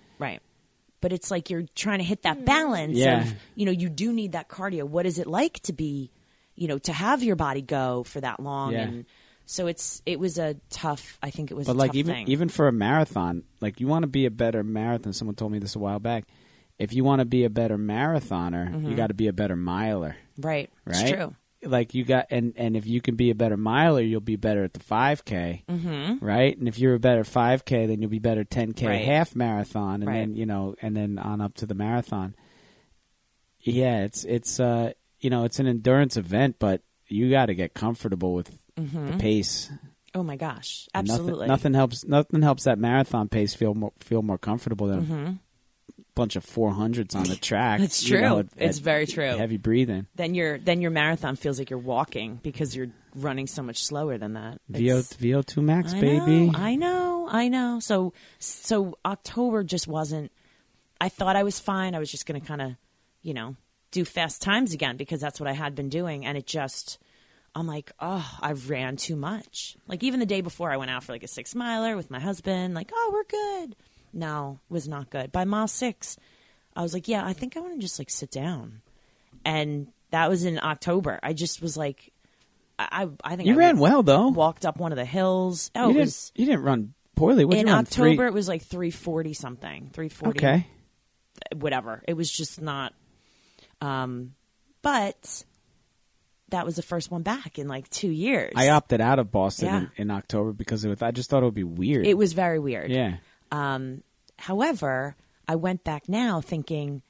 [0.98, 1.00] Right.
[1.00, 3.22] But it's like you're trying to hit that balance Yeah.
[3.22, 4.84] of, you know, you do need that cardio.
[4.84, 6.10] What is it like to be,
[6.54, 8.72] you know, to have your body go for that long?
[8.72, 8.80] Yeah.
[8.82, 9.04] And
[9.46, 12.14] so it's, it was a tough, I think it was But a like tough even
[12.14, 12.28] thing.
[12.28, 15.12] even for a marathon, like you want to be a better marathon.
[15.12, 16.24] Someone told me this a while back.
[16.78, 20.16] If you want to be a better marathoner, you got to be a better miler,
[20.38, 20.70] right.
[20.84, 20.94] right?
[20.96, 21.06] Mm-hmm.
[21.06, 21.34] It's true.
[21.64, 24.62] Like you got, and and if you can be a better miler, you'll be better
[24.62, 26.24] at the five k, mm-hmm.
[26.24, 26.56] right?
[26.56, 29.04] And if you're a better five k, then you'll be better ten k Right.
[29.04, 30.14] half marathon, and Right.
[30.20, 32.36] then you know, and then on up to the marathon.
[33.60, 37.74] Yeah, it's it's uh you know it's an endurance event, but you got to get
[37.74, 39.06] comfortable with Mm-hmm.
[39.10, 39.68] the pace.
[40.14, 41.48] Oh my gosh, absolutely.
[41.48, 42.04] Nothing, nothing helps.
[42.06, 45.32] Nothing helps that marathon pace feel more, feel more comfortable than Mm-hmm.
[46.18, 47.80] Bunch of four hundreds on the track.
[47.80, 48.38] It's you know, true.
[48.40, 49.36] at- It's at very true.
[49.36, 50.06] Heavy breathing.
[50.16, 54.18] Then your then your marathon feels like you're walking because you're running so much slower
[54.18, 54.60] than that.
[54.68, 56.46] VO It's- VO two max, I baby.
[56.50, 57.80] Know, I know, I know.
[57.80, 60.30] So so October just wasn't.
[61.00, 61.94] I thought I was fine.
[61.94, 62.72] I was just going to kind of,
[63.22, 63.54] you know,
[63.92, 66.98] do fast times again because that's what I had been doing, and it just.
[67.54, 69.76] I'm like, oh, I ran too much.
[69.88, 72.20] Like even the day before, I went out for like a six miler with my
[72.20, 72.74] husband.
[72.74, 73.74] Like, oh, we're good.
[74.12, 75.32] No, was not good.
[75.32, 76.16] By mile six,
[76.74, 78.80] I was like, yeah, I think I want to just like sit down,
[79.44, 81.18] and that was in October.
[81.22, 82.12] I just was like,
[82.78, 84.28] I, I think you I ran well though.
[84.28, 85.70] walked up one of the hills.
[85.74, 86.00] Oh, you it didn't.
[86.06, 87.44] was you didn't run poorly.
[87.44, 87.68] What in?
[87.68, 88.14] October.
[88.16, 88.26] Three?
[88.26, 90.38] It was like three forty something, three forty.
[90.38, 90.66] Okay.
[91.56, 92.02] whatever.
[92.08, 92.94] It was just not.
[93.80, 94.34] Um,
[94.82, 95.44] but
[96.50, 98.52] that was the first one back in like two years.
[98.56, 99.76] I opted out of Boston Yeah.
[99.78, 102.06] in, in October because it was, I just thought it would be weird.
[102.06, 102.90] It was very weird.
[102.90, 103.16] yeah.
[103.50, 104.02] Um,
[104.38, 107.02] however, I went back now thinking,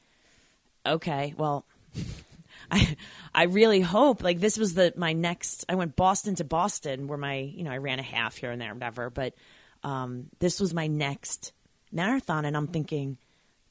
[0.87, 1.64] okay, well,
[2.70, 2.96] I
[3.35, 5.64] I really hope like this was the my next.
[5.68, 8.61] I went Boston to Boston where my you know I ran a half here and
[8.61, 9.35] there whatever, but
[9.83, 11.53] um, this was my next
[11.92, 13.16] marathon, and I'm thinking,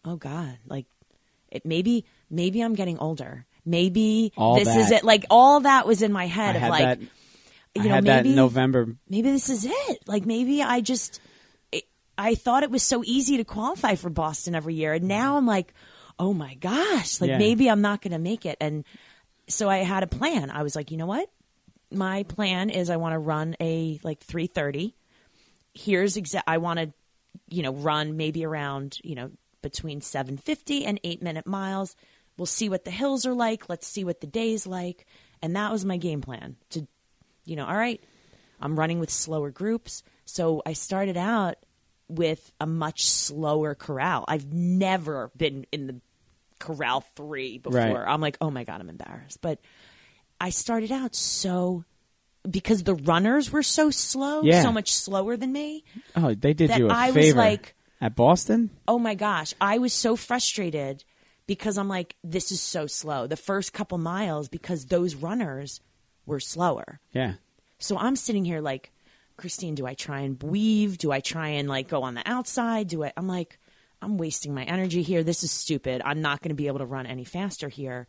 [0.04, 0.86] oh God, like
[1.50, 3.46] it maybe maybe I'm getting older.
[3.66, 5.04] Maybe All this is it.
[5.04, 7.00] Like all that was in my I head of had like that.
[7.02, 8.96] you I know had maybe November.
[9.10, 10.08] maybe this is it.
[10.08, 11.20] Like maybe I just
[12.18, 15.46] I thought it was so easy to qualify for Boston every year, and now I'm
[15.46, 15.74] like,
[16.20, 17.38] oh my gosh, like Yeah.
[17.38, 18.58] maybe I'm not going to make it.
[18.60, 18.84] And
[19.48, 20.50] so I had a plan.
[20.50, 21.30] I was like, you know what?
[21.92, 24.96] My plan is I want to run a like 330.
[25.74, 26.50] Here's exact.
[26.50, 26.92] I want to,
[27.50, 31.96] you know, run maybe around you know between 750 and eight minute miles.
[32.38, 33.70] We'll see what the hills are like.
[33.70, 35.06] Let's see what the day's like.
[35.42, 36.88] And that was my game plan to
[37.46, 38.04] you know, all right,
[38.60, 40.04] I'm running with slower groups.
[40.26, 41.56] So I started out
[42.10, 44.26] with a much slower corral.
[44.28, 46.02] I've never been in the
[46.60, 47.80] corral three before.
[47.80, 47.96] Right.
[47.96, 49.42] I'm like, oh my God, I'm embarrassed.
[49.42, 49.60] But
[50.40, 51.84] I started out so
[52.50, 54.62] because the runners were so slow, Yeah.
[54.62, 55.84] so much slower than me.
[56.16, 58.70] Oh, they did you a I was like- at Boston.
[58.88, 61.04] Oh my gosh, I was so frustrated
[61.48, 63.26] because I'm like, this is so slow.
[63.28, 65.82] The first couple miles because those runners
[66.26, 67.00] were slower.
[67.12, 67.34] Yeah.
[67.80, 68.92] So I'm sitting here like,
[69.38, 70.98] Christine, do I try and weave?
[70.98, 72.88] Do I try and like go on the outside?
[72.88, 73.14] Do I?
[73.16, 73.60] I'm like,
[74.02, 75.24] I'm wasting my energy here.
[75.24, 76.02] This is stupid.
[76.04, 78.08] I'm not going to be able to run any faster here.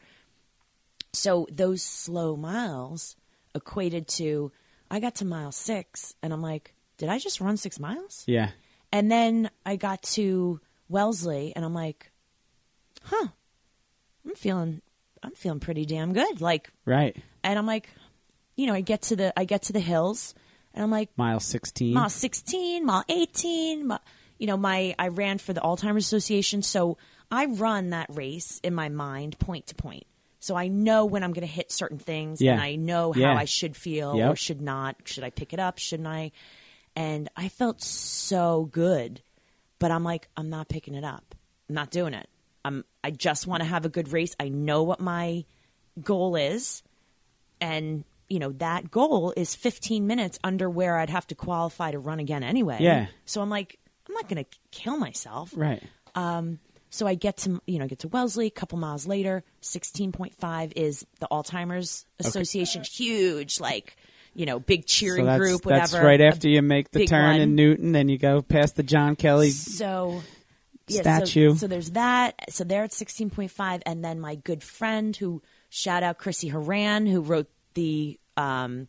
[1.13, 3.17] So those slow miles
[3.55, 4.53] equated to,
[4.91, 8.25] I got to mile six and I'm like, did I just run six miles?
[8.27, 8.51] Yeah.
[8.93, 12.11] And then I got to Wellesley and I'm like,
[13.05, 13.29] huh,
[14.27, 14.83] I'm feeling,
[15.23, 16.41] I'm feeling pretty damn good.
[16.41, 17.17] Like, Right.
[17.43, 17.89] and I'm like,
[18.57, 20.35] you know, I get to the I get to the hills,
[20.75, 21.95] and I'm like, Mile sixteen.
[21.95, 23.97] mile 16, mile 18, mi-
[24.39, 26.97] you know, my I ran for the Alzheimer's Association, so
[27.31, 30.05] I run that race in my mind, point to point.
[30.41, 32.53] So I know when I'm going to hit certain things, Yeah.
[32.53, 33.35] and I know how Yeah.
[33.37, 34.31] I should feel Yep.
[34.33, 34.97] or should not.
[35.05, 35.79] Should I pick it up?
[35.79, 36.31] Shouldn't I?
[36.95, 39.21] And I felt so good,
[39.81, 41.35] but I'm like, I'm not picking it up.
[41.69, 42.29] I'm not doing it.
[42.65, 42.85] I'm.
[43.03, 44.35] I just want to have a good race.
[44.39, 45.45] I know what my
[46.03, 46.83] goal is,
[47.61, 51.99] and you know that goal is 15 minutes under where I'd have to qualify to
[51.99, 52.79] run again anyway.
[52.81, 53.07] Yeah.
[53.25, 55.53] So I'm like, I'm not going to kill myself.
[55.57, 55.83] Right.
[56.15, 56.59] Um,
[56.91, 58.47] so I get to you know get to Wellesley.
[58.47, 63.97] A couple miles later, 16.5 is the Alzheimer's Association, huge like
[64.35, 65.65] you know big cheering So that's, group.
[65.67, 65.81] Whatever.
[65.81, 67.41] that's right A after you make the turn one.
[67.41, 69.51] in Newton, then you go past the John Kelley.
[69.51, 70.23] So
[70.87, 71.51] yeah, statue.
[71.51, 72.35] So, so there's that.
[72.51, 77.21] So they're at 16.5, and then my good friend, who shout out Chrissy Haran, who
[77.21, 78.89] wrote the um,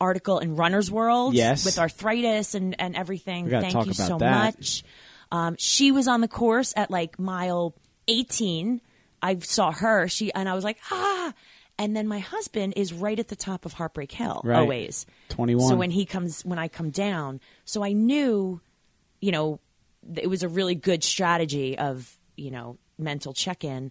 [0.00, 1.64] article in Runner's World, Yes.
[1.64, 3.48] with arthritis and and everything.
[3.50, 4.56] Thank you so that.
[4.58, 4.82] much.
[5.30, 7.74] Um, she was on the course at like mile
[8.08, 8.80] 18.
[9.22, 10.08] I saw her.
[10.08, 11.32] She and I was like ah.
[11.78, 14.58] And then my husband is right at the top of Heartbreak Hill, Right.
[14.58, 15.06] always.
[15.30, 15.68] 21.
[15.68, 18.60] So when he comes, when I come down, so I knew,
[19.20, 19.58] you know,
[20.16, 23.90] it was a really good strategy of, you know, mental check in.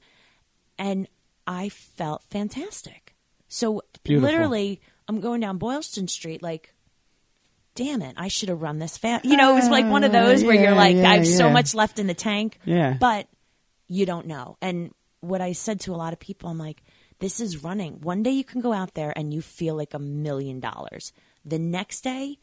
[0.78, 1.08] And
[1.48, 3.11] I felt fantastic.
[3.52, 6.74] So literally, I'm going down Boylston Street, like,
[7.76, 9.26] damn it, I should have run this fast.
[9.26, 11.18] You know, it was like one of uh, those where yeah, you're like, yeah, I
[11.18, 12.60] have so much left in the tank.
[12.64, 12.96] Yeah.
[12.98, 13.28] But
[13.90, 14.56] you don't know.
[14.62, 16.82] And what I said to a lot of people, I'm like,
[17.20, 18.00] this is running.
[18.00, 21.12] One day you can go out there and you feel like a million dollars.
[21.44, 22.40] The next day,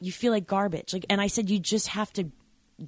[0.00, 0.92] you feel like garbage.
[0.92, 2.30] Like, and I said, you just have to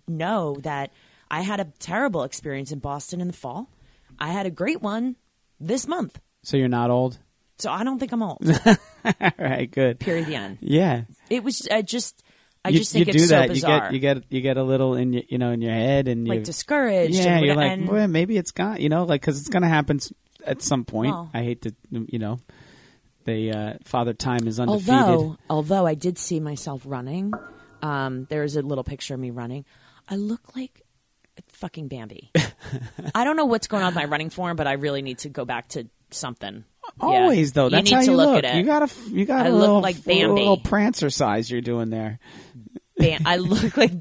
[0.06, 0.92] know that
[1.30, 3.70] I had a terrible experience in Boston in the fall.
[4.18, 5.16] I had a great one
[5.58, 6.20] this month.
[6.42, 7.18] So you're not old.
[7.58, 8.38] So I don't think I'm old.
[9.04, 9.70] All right.
[9.70, 10.00] Good.
[10.00, 10.26] Period.
[10.26, 10.58] The end.
[10.60, 11.02] Yeah.
[11.28, 12.22] It was I just
[12.64, 13.48] I you, just think you it's do so that.
[13.48, 13.92] bizarre.
[13.92, 16.08] You get you get you get a little in your, you know in your head
[16.08, 17.14] and you, like discouraged.
[17.14, 18.80] yeah, and, you're like and- well, maybe it's gone.
[18.80, 20.00] You know, like because it's going to happen
[20.44, 21.12] at some point.
[21.12, 21.30] Well.
[21.34, 22.40] I hate to you know,
[23.24, 24.94] the uh, father time is undefeated.
[24.94, 27.32] although although I did see myself running,
[27.82, 29.64] um, there is a little picture of me running.
[30.08, 30.82] I look like
[31.48, 32.30] fucking Bambi.
[33.14, 35.28] I don't know what's going on with my running form, but I really need to
[35.28, 36.64] go back to something.
[37.00, 38.44] Always though, that's you how you look look.
[38.44, 38.58] at it.
[38.58, 40.68] You got a you got I a look little, like a little Bambi.
[40.68, 42.18] prancer size you're doing there.
[42.96, 43.92] Bam- I look like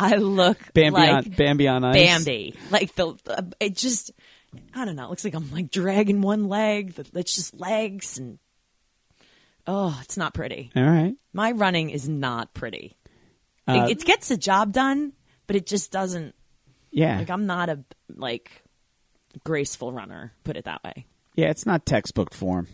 [0.00, 1.94] I look Bambi like on Bambi on ice.
[1.94, 2.54] Bambi.
[2.70, 4.10] Like the uh, it just
[4.74, 5.04] I don't know.
[5.04, 6.94] It looks like I'm like dragging one leg.
[7.14, 8.38] It's just legs and
[9.66, 10.70] oh, it's not pretty.
[10.74, 11.14] All right.
[11.32, 12.96] My running is not pretty.
[13.66, 15.12] Uh, it, it gets the job done,
[15.46, 16.34] but it just doesn't.
[16.90, 17.18] Yeah.
[17.18, 17.84] Like I'm not a
[18.16, 18.62] like
[19.44, 20.32] graceful runner.
[20.44, 21.04] Put it that way.
[21.38, 22.66] Yeah, it's not textbook form.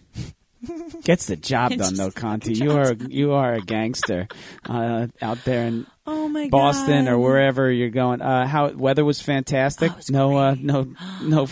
[1.02, 2.54] Gets the job done though, Conti.
[2.54, 4.26] You are you are a gangster
[4.66, 7.10] uh, out there in Oh my Boston god.
[7.12, 8.22] or wherever you're going.
[8.22, 9.92] Uh, how weather was fantastic.
[9.92, 11.46] Oh, was no, uh, no, no,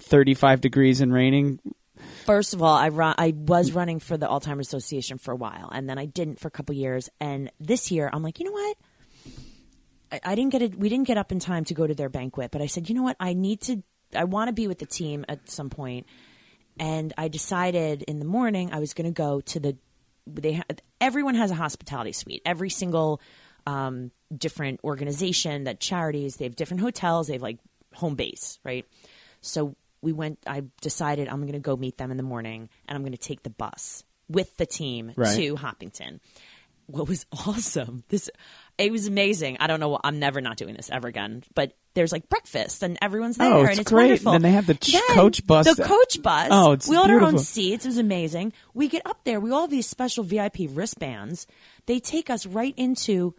[0.00, 1.60] thirty five degrees and raining.
[2.26, 3.14] First of all, I run.
[3.16, 6.48] I was running for the Alzheimer's Association for a while, and then I didn't for
[6.48, 7.08] a couple years.
[7.20, 8.76] And this year, I'm like, you know what?
[10.10, 10.76] I, I didn't get it.
[10.76, 12.96] We didn't get up in time to go to their banquet, but I said, you
[12.96, 13.16] know what?
[13.20, 13.80] I need to.
[14.12, 16.06] I want to be with the team at some point,
[16.78, 19.76] and I decided in the morning I was going to go to the.
[20.26, 20.64] They ha-
[21.00, 22.42] everyone has a hospitality suite.
[22.44, 23.20] Every single
[23.66, 27.26] um, different organization that charities they have different hotels.
[27.28, 27.58] They have like
[27.94, 28.84] home base, right?
[29.40, 30.38] So we went.
[30.46, 33.18] I decided I'm going to go meet them in the morning, and I'm going to
[33.18, 35.36] take the bus with the team Right.
[35.36, 36.20] to Hopkinton.
[36.86, 38.04] What was awesome?
[38.08, 38.30] This
[38.76, 39.56] it was amazing.
[39.60, 39.98] I don't know.
[40.04, 41.42] I'm never not doing this ever again.
[41.54, 44.06] But there's like breakfast, and everyone's oh, there, Oh, and it's it's great.
[44.08, 44.32] wonderful.
[44.32, 45.66] Then they have the ch- Then coach bus.
[45.76, 46.48] The coach bus.
[46.50, 47.84] Oh, it's we all had our own seats.
[47.84, 48.52] It was amazing.
[48.74, 49.40] We get up there.
[49.40, 51.46] We all have these special VIP wristbands.
[51.86, 53.34] They take us right into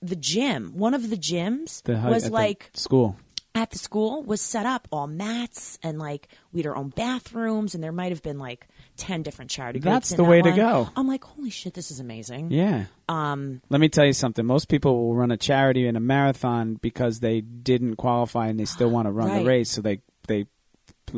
[0.00, 0.72] the gym.
[0.76, 3.16] One of the gyms The, was at the like school.
[3.54, 7.74] at the school was set up all mats and like we had our own bathrooms
[7.74, 8.66] and there might have been like
[8.98, 10.88] 10 different charity groups That's in the that way to go.
[10.96, 12.84] i'm like holy shit this is amazing Yeah.
[13.08, 14.44] Um, Let me tell you something.
[14.46, 18.64] Most people will run a charity and a marathon because they didn't qualify and they
[18.64, 19.40] still want to run Right.
[19.40, 20.46] the race, so they they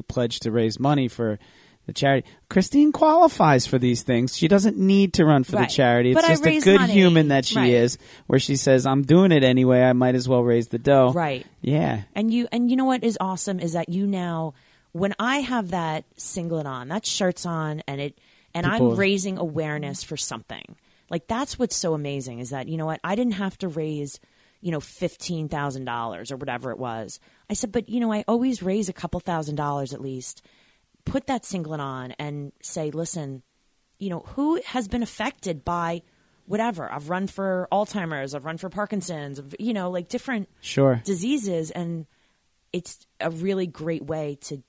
[0.09, 1.39] pledge to raise money for
[1.87, 2.27] the charity.
[2.49, 4.37] Christine qualifies for these things.
[4.37, 5.69] She doesn't need to run for Right.
[5.69, 6.13] the charity.
[6.13, 6.93] It's But just a good money.
[6.95, 7.71] human that she Right.
[7.75, 9.83] is, where she says, "I'm doing it anyway.
[9.83, 12.03] I might as well raise the dough." right Yeah.
[12.15, 14.55] and you and you know what is awesome is that you now
[14.95, 18.19] when i have that singlet on that shirt's on and it
[18.55, 20.77] and People- i'm raising awareness for something
[21.11, 24.19] like that's what's so amazing is that you know what i didn't have to raise
[24.63, 27.21] you know $15000 or whatever it was.
[27.51, 30.43] I said but you know i always raise a couple thousand dollars at least.
[31.05, 33.43] Put that singlet on and say listen
[33.99, 36.01] you know who has been affected by
[36.47, 36.91] whatever?
[36.91, 41.03] I've run for alzheimer's i've run for parkinson's you know like different Sure.
[41.05, 42.07] diseases and
[42.73, 44.63] it's a really great way to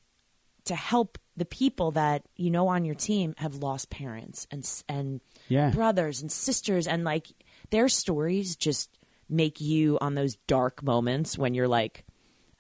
[0.65, 5.21] to help the people that you know on your team have lost parents and and
[5.47, 5.69] Yeah.
[5.71, 7.28] brothers and sisters and like
[7.69, 8.89] their stories just
[9.30, 12.06] make you on those dark moments when you're like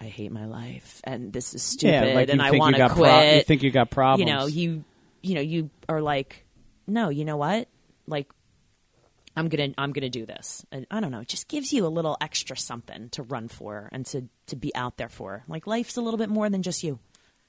[0.01, 2.75] I hate my life and this is stupid Yeah, like and I think you want
[2.75, 3.09] to got quit.
[3.09, 4.29] pro- you think you got problems.
[4.29, 4.83] You know, you
[5.21, 6.45] you know, you are like
[6.87, 7.67] no, you know what?
[8.07, 8.27] Like
[9.37, 10.65] I'm gonna I'm gonna do this.
[10.71, 13.89] And I don't know, it just gives you a little extra something to run for
[13.91, 15.43] and to to be out there for.
[15.47, 16.99] Like life's a little bit more than just you.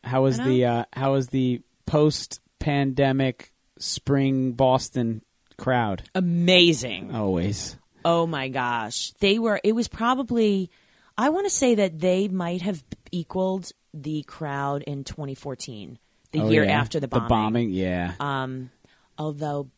[0.05, 5.23] How was the uh, how was the post pandemic spring Boston
[5.59, 6.03] crowd?
[6.15, 7.15] Amazing.
[7.15, 7.77] Always.
[8.05, 9.13] Oh my gosh.
[9.21, 10.71] They were it was probably
[11.19, 15.99] I want to say that they might have equaled the crowd in 2014,
[16.33, 16.79] the Oh, year yeah.
[16.79, 17.25] after the bombing.
[17.25, 18.13] The bombing, yeah.
[18.21, 18.71] Um,
[19.17, 19.71] although,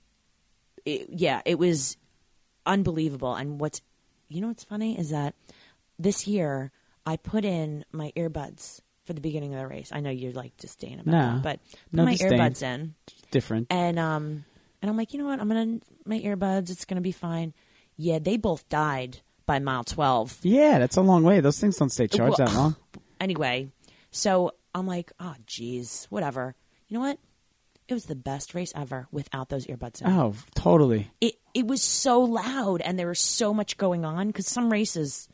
[0.85, 1.96] it, yeah, it was
[2.66, 3.35] unbelievable.
[3.37, 3.81] And what's,
[4.28, 5.37] you know, what's funny is that
[5.98, 6.72] this year
[7.07, 9.90] I put in my earbuds for the beginning of the race.
[9.92, 11.18] I know you're like disdain about No.
[11.34, 12.38] that, but put No my disdain.
[12.38, 12.94] earbuds in,
[13.32, 13.66] Different.
[13.70, 14.44] and um,
[14.80, 15.40] and I'm like, you know what?
[15.40, 16.70] I'm gonna my earbuds.
[16.70, 17.54] It's gonna be fine.
[17.96, 20.38] Yeah, they both died by mile twelve.
[20.42, 21.40] Yeah, that's a long way.
[21.40, 22.76] Those things don't stay charged Well, that long.
[23.20, 23.70] Anyway,
[24.12, 26.54] so I'm like, oh, geez, whatever.
[26.86, 27.18] You know what?
[27.88, 30.09] It was the best race ever without those earbuds in.
[30.09, 31.11] Oh, totally.
[31.20, 35.26] it it was so loud and there was so much going on because some races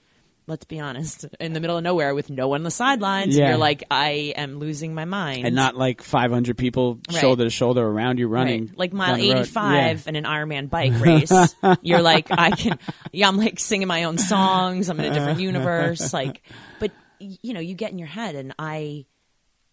[0.46, 3.48] let's be honest in the middle of nowhere with no one on the sidelines Yeah.
[3.50, 7.20] you're like i am losing my mind And not like 500 people Right.
[7.20, 8.66] shoulder to shoulder around you running.
[8.66, 8.78] Right.
[8.78, 9.40] like mile down the road.
[9.40, 11.32] 85 in an ironman bike race
[11.82, 12.78] you're like i can
[13.12, 15.40] yeah i'm like singing my own songs i'm in a different uh-huh.
[15.40, 16.42] universe like
[16.80, 19.06] but you know you get in your head and i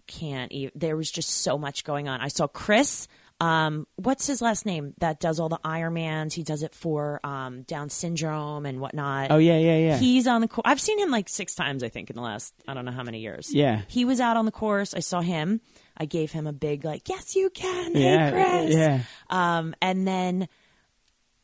[0.07, 3.07] can't even there was just so much going on i saw chris
[3.41, 4.93] Um, what's his last name?
[4.99, 6.31] That does all the Ironmans.
[6.33, 9.31] He does it for um, Down syndrome and whatnot.
[9.31, 9.97] Oh yeah, yeah, yeah.
[9.97, 10.63] He's on the course.
[10.65, 13.03] I've seen him like six times, I think, in the last I don't know how
[13.03, 13.53] many years.
[13.53, 13.81] Yeah.
[13.87, 14.93] he was out on the course.
[14.93, 15.59] I saw him.
[15.97, 17.95] I gave him a big like, yes, you can.
[17.95, 18.31] yeah, hey,
[18.65, 18.75] Chris.
[18.75, 19.01] yeah.
[19.29, 20.47] Um, and then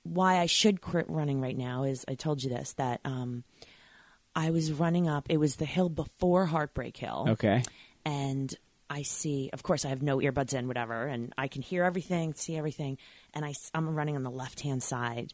[0.03, 3.43] why I should quit running right now is I told you this that um,
[4.35, 5.25] I was running up.
[5.29, 7.63] It was the hill before Heartbreak Hill Okay.
[8.05, 8.53] and
[8.89, 12.33] I see, of course, I have no earbuds in, whatever, and I can hear everything,
[12.33, 12.97] see everything,
[13.33, 15.33] and I, am running on the left hand side,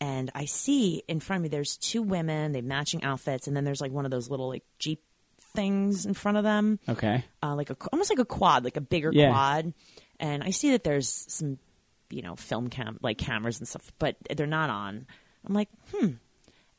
[0.00, 3.56] and I see in front of me there's two women, they have matching outfits, and
[3.56, 5.02] then there's like one of those little like jeep
[5.54, 7.24] things in front of them, Okay.
[7.42, 9.28] uh, like a almost like a quad, like a bigger Yeah.
[9.28, 9.72] quad,
[10.20, 11.58] and I see that there's some,
[12.10, 15.06] you know, film cam like cameras and stuff, but they're not on.
[15.46, 16.08] I'm like, hmm,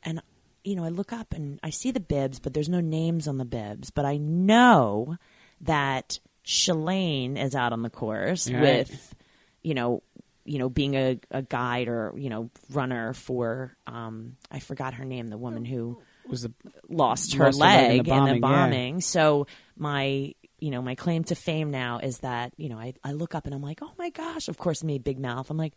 [0.04, 0.22] and
[0.64, 3.38] you know, I look up and I see the bibs, but there's no names on
[3.38, 5.18] the bibs, but I know
[5.64, 8.62] that Shalane is out on the course Right.
[8.62, 9.16] with,
[9.62, 10.04] you know.
[10.46, 15.06] You know, being a, a guide or you know runner for um, I forgot her
[15.06, 16.52] name, the woman who Was the
[16.90, 19.00] lost her Lost her leg in leg the in the bombing, yeah.
[19.00, 19.48] So
[19.78, 23.36] my you know my claim to fame now is that you know I, I look
[23.36, 25.76] up and I'm like oh my gosh of course me big mouth I'm like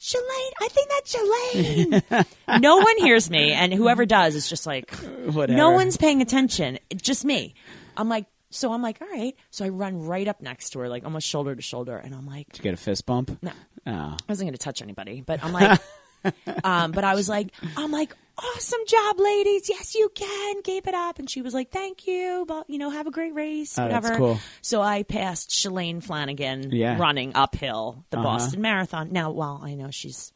[0.00, 4.92] Shalane I think that's Shalane no one hears me and whoever does is just like
[5.26, 5.56] whatever.
[5.56, 7.54] no one's paying attention just me
[7.96, 10.88] I'm like so I'm like all right so I run right up next to her
[10.88, 13.36] like almost shoulder to shoulder and I'm like Did you get a fist bump?
[13.42, 13.50] no
[13.84, 13.90] Oh.
[13.90, 15.80] I wasn't going to touch anybody, but I'm like,
[16.64, 19.68] um, but I was like, I'm like, awesome job, ladies.
[19.68, 20.62] Yes, you can.
[20.62, 21.18] Keep it up.
[21.18, 24.04] And she was like, thank you, but you know, have a great race, Oh, that's
[24.04, 24.16] whatever.
[24.18, 24.38] cool.
[24.60, 26.96] So I passed Shalane Flanagan Yeah.
[26.96, 28.24] running uphill the Uh-huh.
[28.24, 29.10] Boston Marathon.
[29.10, 30.32] Now, while I know she's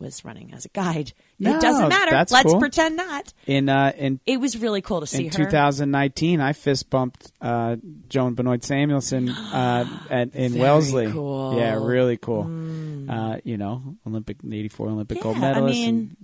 [0.00, 2.12] was running as a guide, No, it doesn't matter.
[2.12, 2.58] Let's cool.
[2.58, 3.32] pretend not.
[3.46, 5.34] In uh in It was really cool to see her.
[5.38, 5.44] in her.
[5.50, 7.76] 2019, I fist bumped uh,
[8.08, 11.12] Joan Benoit Samuelson uh, at, in Very Wellesley.
[11.12, 11.52] cool.
[11.54, 11.58] Mm.
[11.58, 13.06] Yeah, really cool.
[13.10, 16.16] Uh, you know, Olympic '84 Olympic gold Yeah, I medalist, mean- and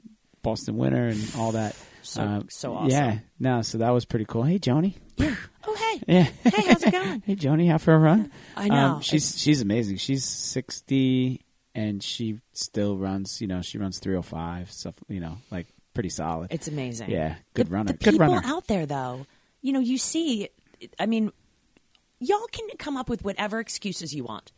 [0.43, 1.77] Boston winner, and all that.
[2.03, 2.91] So- Uh, so awesome.
[2.91, 4.45] Yeah, no, so that was pretty cool.
[4.45, 4.95] Hey, Joni.
[5.17, 5.35] Yeah.
[5.67, 5.83] oh, hey.
[6.07, 6.23] Yeah.
[6.45, 7.23] Hey, how's it going?
[7.27, 8.31] hey, Joni, out for a run?
[8.57, 8.77] I know.
[8.77, 9.97] Um, she's she's amazing.
[9.97, 11.41] She's 60
[11.77, 13.41] and she still runs.
[13.41, 14.95] You know, she runs 305 stuff.
[15.09, 16.53] You know, like pretty solid.
[16.53, 17.11] It's amazing.
[17.11, 17.93] Yeah, good the, runner.
[17.93, 18.43] The Good people runner.
[18.45, 19.27] out there, though,
[19.63, 20.49] you know, you see,
[20.99, 21.33] I mean,
[22.19, 24.53] y'all can come up with whatever excuses you want,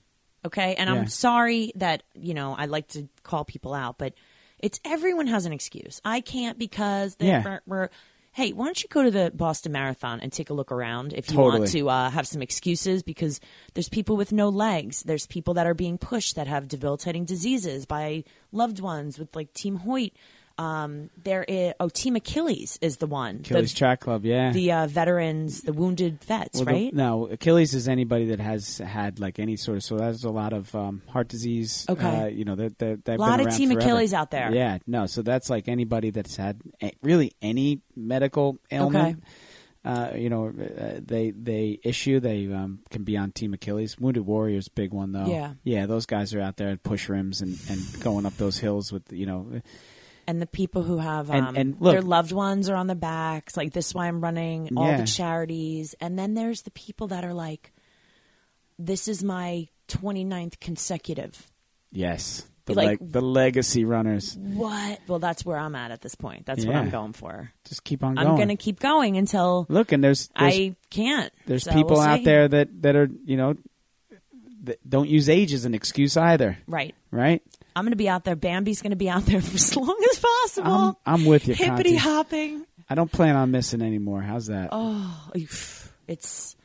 [0.44, 0.74] okay?
[0.76, 0.96] And Yeah.
[0.96, 4.14] I'm sorry that you know I like to call people out, but
[4.58, 6.00] it's everyone has an excuse.
[6.04, 7.58] I can't because they Yeah.
[8.38, 11.28] Hey, why don't you go to the Boston Marathon and take a look around if
[11.28, 11.58] you Totally.
[11.58, 13.02] want to uh, have some excuses?
[13.02, 13.40] Because
[13.74, 15.02] there's people with no legs.
[15.02, 18.22] There's people that are being pushed that have debilitating diseases by
[18.52, 20.12] loved ones with like Team Hoyt.
[20.58, 23.36] Um, there is oh Team Achilles is the one.
[23.36, 24.24] Achilles the, Track Club.
[24.24, 24.50] Yeah.
[24.50, 26.92] the uh, veterans, the wounded vets, Well, the- right?
[26.94, 29.84] no, Achilles is anybody that has had like any sort of.
[29.84, 31.86] So that's a lot of um, heart disease.
[31.88, 32.22] Okay.
[32.22, 32.74] Uh, you know, they've
[33.06, 33.80] A lot of Team forever.
[33.80, 34.52] Achilles out there.
[34.52, 35.06] Yeah, no.
[35.06, 39.22] So that's like anybody that's had a, really any medical ailment.
[39.84, 43.96] Uh, you know, uh, they they issue they um, can be on Team Achilles.
[43.96, 45.26] Wounded Warriors, big one though.
[45.26, 45.52] Yeah.
[45.62, 45.86] yeah.
[45.86, 49.04] Those guys are out there at push rims and, and going up those hills with
[49.12, 49.60] you know.
[50.28, 53.56] And the people who have um, and look- their loved ones are on the backs.
[53.56, 54.98] Like this, is why I'm running all Yeah.
[55.00, 55.94] the charities.
[56.00, 57.72] And then there's the people that are like,
[58.78, 61.50] "This is my 29th consecutive."
[61.90, 64.36] Yes, the Like- the legacy runners.
[64.36, 65.00] What?
[65.08, 66.44] Well, that's where I'm at at this point.
[66.46, 67.50] That's what I'm going for.
[67.64, 68.26] Just keep on going.
[68.26, 71.32] I'm going to keep going until look, and there's, there's I can't.
[71.46, 72.24] There's So people we'll out see.
[72.24, 73.54] there that that are you know
[74.64, 76.94] that don't use age as an excuse either, Right.
[77.10, 77.40] right?
[77.76, 78.36] I'm going to be out there.
[78.36, 80.98] Bambi's going to be out there for as long as possible.
[81.06, 81.96] I'm, I'm with you, Hippity Conti.
[81.96, 82.66] hopping.
[82.90, 84.22] I don't plan on missing anymore.
[84.22, 84.70] How's that?
[84.72, 85.30] Oh,
[86.06, 86.56] it's.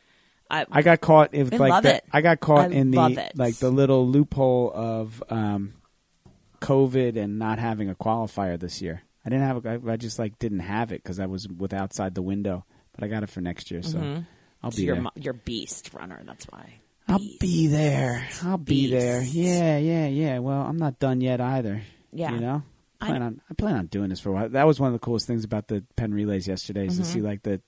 [0.50, 2.04] I, I got caught in I like love the, it.
[2.12, 3.32] I got caught I in the it.
[3.36, 5.74] like the little loophole of um,
[6.62, 9.04] COVID and not having a qualifier this year.
[9.26, 11.74] I didn't have a, I, I just like didn't have it because I was with
[11.74, 14.24] outside the window, but I got it for next year, so
[14.62, 15.12] I'll so be you're, there.
[15.16, 16.22] you're beast runner.
[16.26, 16.80] That's why.
[17.08, 18.28] I'll be there.
[18.44, 19.22] I'll be there.
[19.22, 20.40] Yeah, yeah, yeah.
[20.40, 21.82] Well, I'm not done yet either.
[22.12, 22.32] Yeah.
[22.34, 22.64] You know?
[23.02, 24.50] I I plan on I plan on doing this for a while.
[24.50, 27.12] That was one of the coolest things about the Penn relays yesterday is to Mm-hmm.
[27.12, 27.62] see like the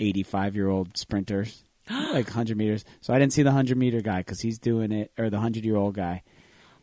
[0.00, 2.84] 85 year old sprinters, like 100 meters.
[3.00, 5.64] So I didn't see the 100 meter guy because he's doing it, or the 100
[5.64, 6.22] year old guy.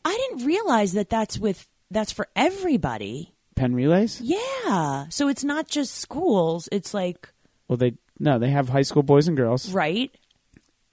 [0.06, 3.34] I didn't realize that that's with that's for everybody.
[3.56, 4.22] Penn relays?
[4.22, 5.08] Yeah.
[5.10, 6.70] So it's not just schools.
[6.72, 7.28] It's like
[7.68, 10.12] Well, they no, they have high school boys and girls, right,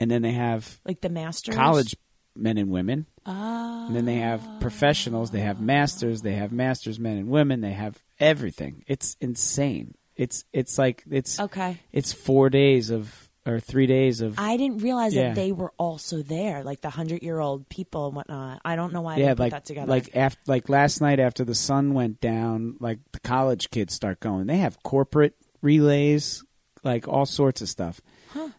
[0.01, 1.55] and then they have like the masters.
[1.55, 1.97] college
[2.35, 3.07] men and women.
[3.25, 3.87] Ah.
[3.87, 7.73] And then they have professionals, they have masters, they have masters men and women, they
[7.73, 8.85] have everything.
[8.87, 9.95] It's insane.
[10.17, 11.79] It's it's like it's Okay.
[11.93, 15.29] it's 4 days of or three days of I didn't realize Yeah.
[15.29, 18.61] that they were also there, like the hundred year old people and whatnot.
[18.65, 19.87] I don't know why I yeah, didn't like put that together.
[19.91, 24.19] like after like last night after the sun went down, like the college kids start
[24.21, 24.47] going.
[24.47, 26.45] They have corporate relays,
[26.83, 28.01] like all sorts of stuff.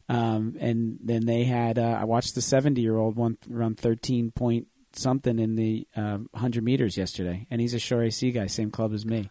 [0.09, 4.31] Um, and then they had uh, I watched the seventy year old one run thirteen
[4.31, 8.71] point something in the um, hundred meters yesterday, and he's a Shore AC guy, same
[8.71, 9.29] club as me.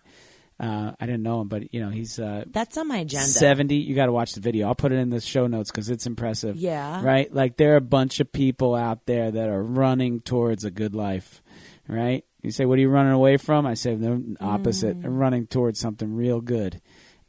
[0.59, 3.27] Uh, I didn't know him, but you know he's uh, That's on my agenda.
[3.27, 3.77] seventy.
[3.77, 4.69] You got to watch the video.
[4.69, 6.57] I'll put it in the show notes because it's impressive.
[6.57, 7.03] Yeah.
[7.05, 7.33] right.
[7.33, 10.95] Like there are a bunch of people out there that are running towards a good
[10.95, 11.43] life.
[11.89, 12.25] Right.
[12.43, 14.97] You say, "What are you running away from?" I say, "The opposite.
[14.97, 16.81] I'm running towards something real good."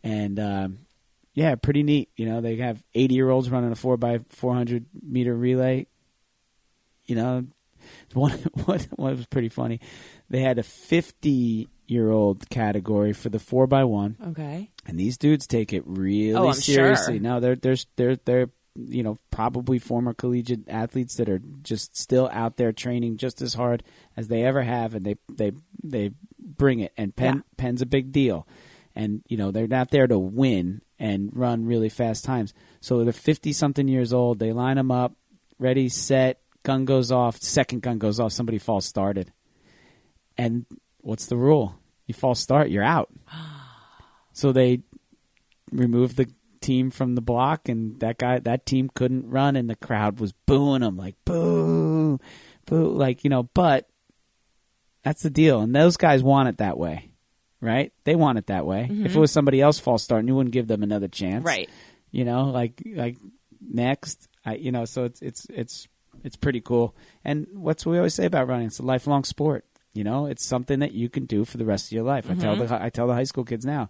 [0.03, 0.78] And um,
[1.38, 2.09] yeah, pretty neat.
[2.15, 5.85] You know, they have 80 year olds running a four by 400 meter relay.
[7.05, 7.45] You know,
[8.13, 8.31] one
[8.65, 9.79] what what was pretty funny.
[10.31, 14.71] They had a 50 year old category for the four by one, Okay.
[14.88, 17.13] and these dudes take it really Oh, I'm seriously.
[17.15, 17.21] sure.
[17.21, 22.29] No, they're they're they're they're you know probably former collegiate athletes that are just still
[22.33, 23.83] out there training just as hard
[24.17, 25.51] as they ever have, and they they
[25.83, 26.91] they bring it.
[26.97, 27.41] And Penn Yeah.
[27.57, 28.45] Penn's a big deal,
[28.97, 32.53] and you know they're not there to win and run really fast times.
[32.81, 34.39] So they're fifty something years old.
[34.39, 35.13] They line them up,
[35.59, 36.41] ready, set.
[36.63, 37.37] Gun goes off.
[37.37, 38.33] Second gun goes off.
[38.33, 39.31] Somebody false started.
[40.37, 40.65] And
[40.97, 41.79] what's the rule?
[42.07, 43.09] You false start, you're out.
[44.33, 44.83] So they
[45.71, 46.31] removed the
[46.61, 50.31] team from the block, and that guy, that team couldn't run, and the crowd was
[50.45, 52.19] booing them like boo,
[52.67, 53.49] boo, like you know.
[53.55, 53.89] But
[55.01, 57.07] that's the deal, and those guys want it that way,
[57.62, 57.91] right?
[58.03, 58.84] They want it that way.
[58.84, 59.05] If mm-hmm.
[59.05, 61.70] it was somebody else false starting, you wouldn't give them another chance, Right.
[62.12, 63.18] You know, like like
[63.62, 64.86] next, I you know.
[64.86, 65.88] So it's it's it's
[66.24, 66.95] it's pretty cool.
[67.24, 68.68] And what's we always say about running?
[68.68, 69.66] It's a lifelong sport.
[69.93, 72.30] You know, it's something that you can do for the rest of your life.
[72.30, 72.68] I tell mm-hmm.
[72.68, 73.89] the I tell the high school kids now.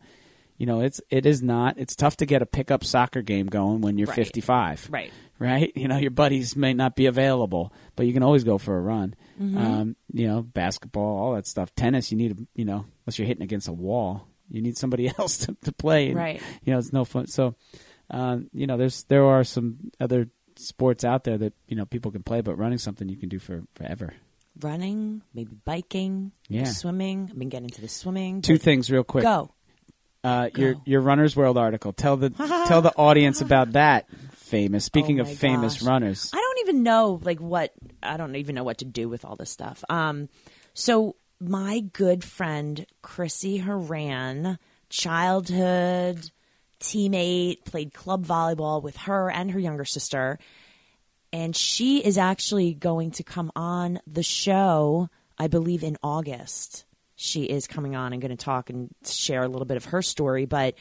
[0.57, 1.77] You know, it's it is not.
[1.77, 4.15] It's tough to get a pickup soccer game going when you're Right.
[4.15, 5.11] 55 Right.
[5.39, 5.71] Right?
[5.75, 8.81] You know, your buddies may not be available, but you can always go for a
[8.81, 9.15] run.
[9.39, 11.73] Um, you know, basketball, all that stuff.
[11.75, 15.37] Tennis, you need, you know, unless you're hitting against a wall, you need somebody else
[15.39, 16.07] to, to play.
[16.07, 16.41] And, Right.
[16.63, 17.27] You know, it's no fun.
[17.27, 17.53] So,
[18.09, 22.09] um, you know, there's there are some other sports out there that you know people
[22.11, 24.13] can play, but running something you can do for forever.
[24.59, 26.63] Running, maybe biking, Yeah.
[26.63, 27.27] swimming.
[27.29, 28.41] I've been getting into the swimming.
[28.41, 29.23] Two things, real quick.
[29.23, 29.51] Go.
[30.23, 31.93] Uh, your your Runner's World article.
[31.93, 32.29] Tell the
[32.67, 34.09] tell the audience about that.
[34.47, 34.85] Famous.
[34.85, 35.83] Speaking Oh of famous gosh.
[35.83, 36.31] runners.
[36.33, 39.35] I don't even know like what I don't even know what to do with all
[39.35, 39.83] this stuff.
[39.89, 40.29] Um,
[40.73, 44.57] so my good friend Chrissy Haran,
[44.89, 46.31] childhood
[46.79, 50.39] teammate, played club volleyball with her and her younger sister,
[51.33, 55.09] and she is actually going to come on the show.
[55.37, 56.85] I believe in August.
[57.15, 60.01] She is coming on and going to talk and share a little bit of her
[60.01, 60.75] story, but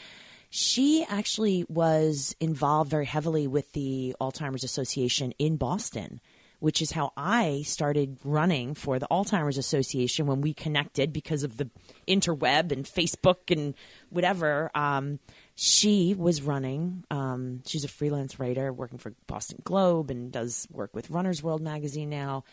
[0.56, 6.18] she actually was involved very heavily with the Alzheimer's Association in Boston,
[6.60, 11.58] which is how I started running for the Alzheimer's Association when we connected because of
[11.58, 11.68] the
[12.08, 13.74] interweb and Facebook and
[14.08, 14.70] whatever.
[14.74, 15.18] Um,
[15.56, 17.04] she was running.
[17.10, 21.60] Um, she's a freelance writer working for Boston Globe and does work with Runner's World
[21.60, 22.44] magazine now.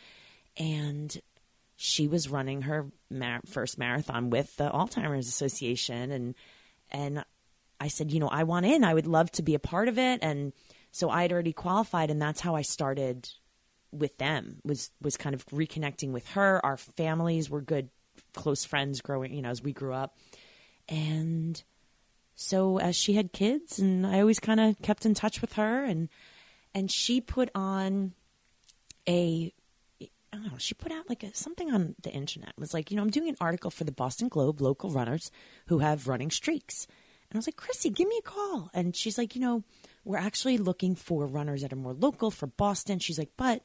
[0.57, 1.21] And
[1.77, 6.35] she was running her mar- first marathon with the Alzheimer's Association, and
[6.91, 7.23] and
[7.79, 8.83] I said, you know, I want in.
[8.83, 10.53] I would love to be a part of it, and
[10.91, 13.29] so I had already qualified, and that's how I started
[13.91, 14.59] with them.
[14.63, 16.63] was was kind of reconnecting with her.
[16.65, 17.89] Our families were good,
[18.33, 20.15] close friends growing, you know, as we grew up,
[20.87, 21.61] and
[22.35, 25.83] so as she had kids, and I always kind of kept in touch with her,
[25.83, 26.09] and
[26.73, 28.13] and she put on
[29.07, 29.53] a
[30.01, 32.49] I don't know, she put out like a, something on the internet.
[32.49, 35.29] It was like, you know, I'm doing an article for the Boston Globe, local runners
[35.67, 36.87] who have running streaks.
[37.33, 38.69] And I was like, Chrissy, give me a call.
[38.75, 39.63] And she's like, you know,
[40.05, 42.99] we're actually looking for runners that are more local for Boston.
[42.99, 43.63] She's like, but,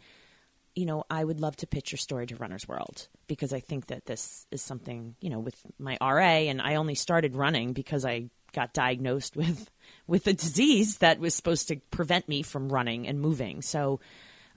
[0.74, 3.88] you know, I would love to pitch your story to Runner's World because I think
[3.88, 6.48] that this is something, you know, with my RA.
[6.48, 9.70] And I only started running because I got diagnosed with
[10.06, 13.60] with a disease that was supposed to prevent me from running and moving.
[13.60, 14.00] So,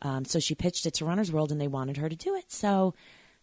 [0.03, 2.49] um, so she pitched it to Runner's World, and they wanted her to do it.
[2.49, 2.93] So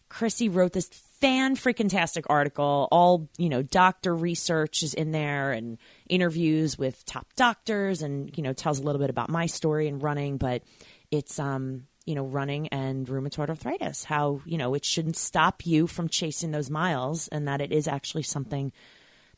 [0.09, 0.89] Chrissy wrote this
[1.19, 2.87] fan freaking tastic article.
[2.91, 5.77] All you know, doctor research is in there, and
[6.09, 10.01] interviews with top doctors, and you know, tells a little bit about my story and
[10.01, 10.37] running.
[10.37, 10.63] But
[11.11, 14.03] it's um, you know, running and rheumatoid arthritis.
[14.03, 17.87] How you know it shouldn't stop you from chasing those miles, and that it is
[17.87, 18.71] actually something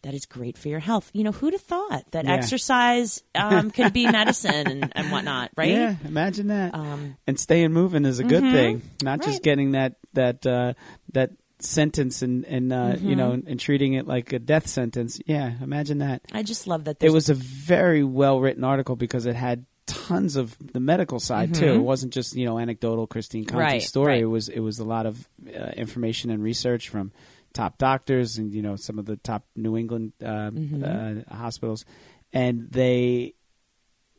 [0.03, 1.09] that is great for your health.
[1.13, 2.31] You know, who'd have thought that Yeah.
[2.33, 5.69] exercise um, could be medicine and, and whatnot, right?
[5.69, 6.73] Yeah, imagine that.
[6.73, 10.73] Um, and staying moving is a good thing, not just getting that that uh,
[11.13, 15.19] that sentence and and uh, you know and, treating it like a death sentence.
[15.25, 16.21] Yeah, imagine that.
[16.33, 16.97] I just love that.
[17.03, 21.53] It was a very well written article because it had tons of the medical side
[21.53, 21.73] too.
[21.75, 23.57] It wasn't just you know anecdotal Christine Mm-hmm.
[23.57, 24.13] Right, story.
[24.13, 24.21] right.
[24.21, 27.11] It was it was a lot of uh, information and research from
[27.53, 30.83] top doctors and you know some of the top New England uh, Mm-hmm.
[31.31, 31.85] uh, hospitals,
[32.33, 33.33] and they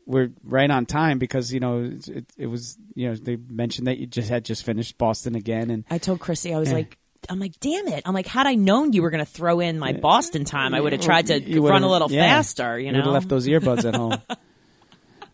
[0.05, 3.87] were right on time because you know it, it, it was you know they mentioned
[3.87, 6.75] that you just had just finished Boston again and I told Chrissy, I was Yeah.
[6.75, 6.97] like,
[7.29, 8.03] I'm like, damn it.
[8.05, 10.81] I'm like, had I known you were going to throw in my Boston time, I
[10.81, 12.27] would have tried to run a little yeah.
[12.27, 13.09] faster, you know?
[13.11, 14.17] left those earbuds at home.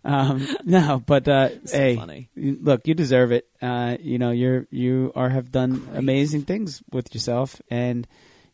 [0.06, 2.30] um, no, but uh, hey, funny.
[2.36, 3.48] look, you deserve it.
[3.62, 8.08] Uh, you know, you're you are have done amazing things with yourself, and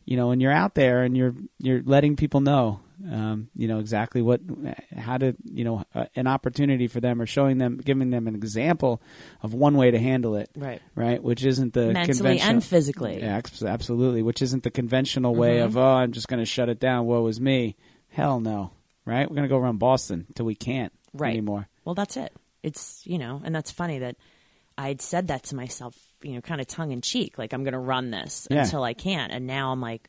[0.04, 2.80] you know, and you're out there and you're you're letting people know,
[3.10, 4.40] um, you know exactly what,
[4.96, 8.34] how to, you know, uh, an opportunity for them or showing them, giving them an
[8.36, 9.00] example
[9.42, 10.80] of one way to handle it, Right.
[10.94, 11.20] right?
[11.22, 13.18] Which isn't the Mentally conventional- and physically.
[13.20, 14.22] yeah, absolutely.
[14.22, 15.66] Which isn't the conventional way Mm-hmm.
[15.66, 17.06] of, oh, I'm just going to shut it down.
[17.06, 17.74] Woe is me.
[18.10, 18.70] Hell no.
[19.04, 19.28] Right?
[19.28, 21.30] We're going to go around Boston till we can't Right.
[21.30, 21.68] anymore.
[21.84, 22.32] Well, that's it.
[22.62, 24.16] It's, you know, and that's funny that
[24.78, 27.72] I'd said that to myself, you know, kind of tongue in cheek, like I'm going
[27.74, 28.64] to run this Yeah.
[28.64, 29.32] until I can't.
[29.32, 30.08] And now I'm like,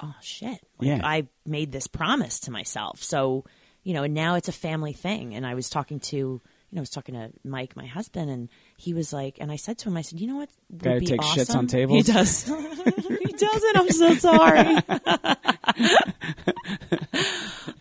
[0.00, 0.58] oh shit.
[0.78, 1.00] Like, Yeah.
[1.04, 3.02] I made this promise to myself.
[3.02, 3.44] So,
[3.82, 5.34] you know, and now it's a family thing.
[5.34, 6.40] And I was talking to, you
[6.72, 9.78] know, I was talking to Mike, my husband, and he was like, and I said
[9.78, 10.48] to him, I said, you know what?
[10.70, 12.04] would Guy who be takes shits on tables?
[12.06, 12.44] He does.
[12.44, 13.76] he doesn't.
[13.76, 14.76] I'm so sorry.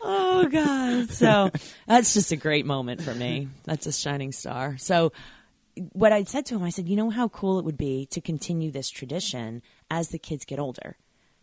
[0.01, 1.09] oh God.
[1.09, 1.51] So
[1.87, 3.49] that's just a great moment for me.
[3.65, 4.77] That's a shining star.
[4.77, 5.11] So
[5.93, 8.21] what I said to him, I said, you know how cool it would be to
[8.21, 10.97] continue this tradition as the kids get older,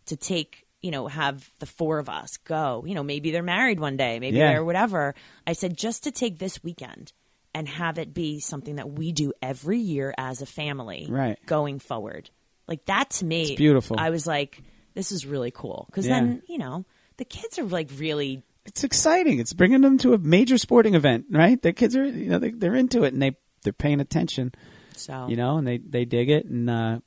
[0.05, 2.83] to take, you know, have the four of us go.
[2.87, 4.51] You know, maybe they're married one day, maybe Yeah.
[4.51, 5.15] they're whatever.
[5.45, 7.11] I said, just to take this weekend
[7.53, 11.37] and have it be something that we do every year as a family Right.
[11.45, 12.29] going forward.
[12.67, 13.97] Like that to me, It's beautiful.
[13.99, 14.63] I was like,
[14.93, 15.85] this is really cool.
[15.87, 16.19] Because Yeah.
[16.19, 16.85] then, you know,
[17.17, 19.39] the kids are like really It's exciting.
[19.39, 21.61] It's bringing them to a major sporting event, right?
[21.61, 24.53] Their kids are, you know, they, they're into it and they, they're paying attention,
[24.95, 26.45] so you know, and they, they dig it.
[26.45, 26.99] And, uh,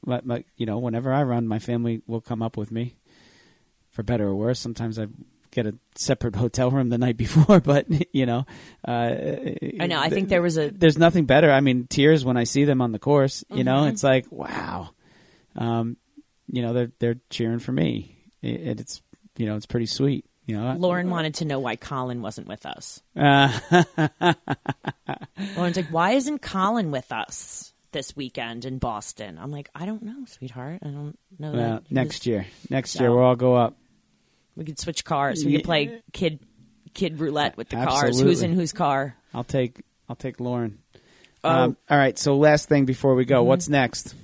[0.56, 2.94] you know, whenever I run, my family will come up with me
[3.90, 4.58] for better or worse.
[4.60, 5.06] Sometimes I
[5.50, 8.46] get a separate hotel room the night before, but, you know,
[8.86, 9.14] uh,
[9.80, 9.98] I know.
[10.00, 11.50] I think there was a there's nothing better.
[11.50, 13.44] I mean, tears when I see them on the course.
[13.50, 13.88] You know, Mm-hmm.
[13.94, 14.90] it's like wow.
[15.56, 15.96] Um,
[16.50, 18.16] you know, they're they're cheering for me.
[18.42, 19.02] It, it's
[19.36, 20.24] you know, it's pretty sweet.
[20.46, 23.00] You know, Lauren wanted to know why Colin wasn't with us.
[23.16, 23.50] Uh,
[25.56, 29.38] Lauren's like, why isn't Colin with us this weekend in Boston?
[29.40, 30.80] I'm like, I don't know, sweetheart.
[30.82, 31.52] I don't know.
[31.52, 33.76] well, that next was- year, next So- year we'll all go up.
[34.56, 35.44] we could switch cars.
[35.44, 35.58] We Yeah.
[35.58, 36.40] could play kid
[36.92, 38.20] kid roulette with the cars.
[38.20, 39.16] Who's in whose car?
[39.32, 40.78] I'll take I'll take Lauren.
[41.42, 41.46] Mm-hmm.
[41.46, 42.18] Um, all right.
[42.18, 44.14] So last thing before we go, what's next?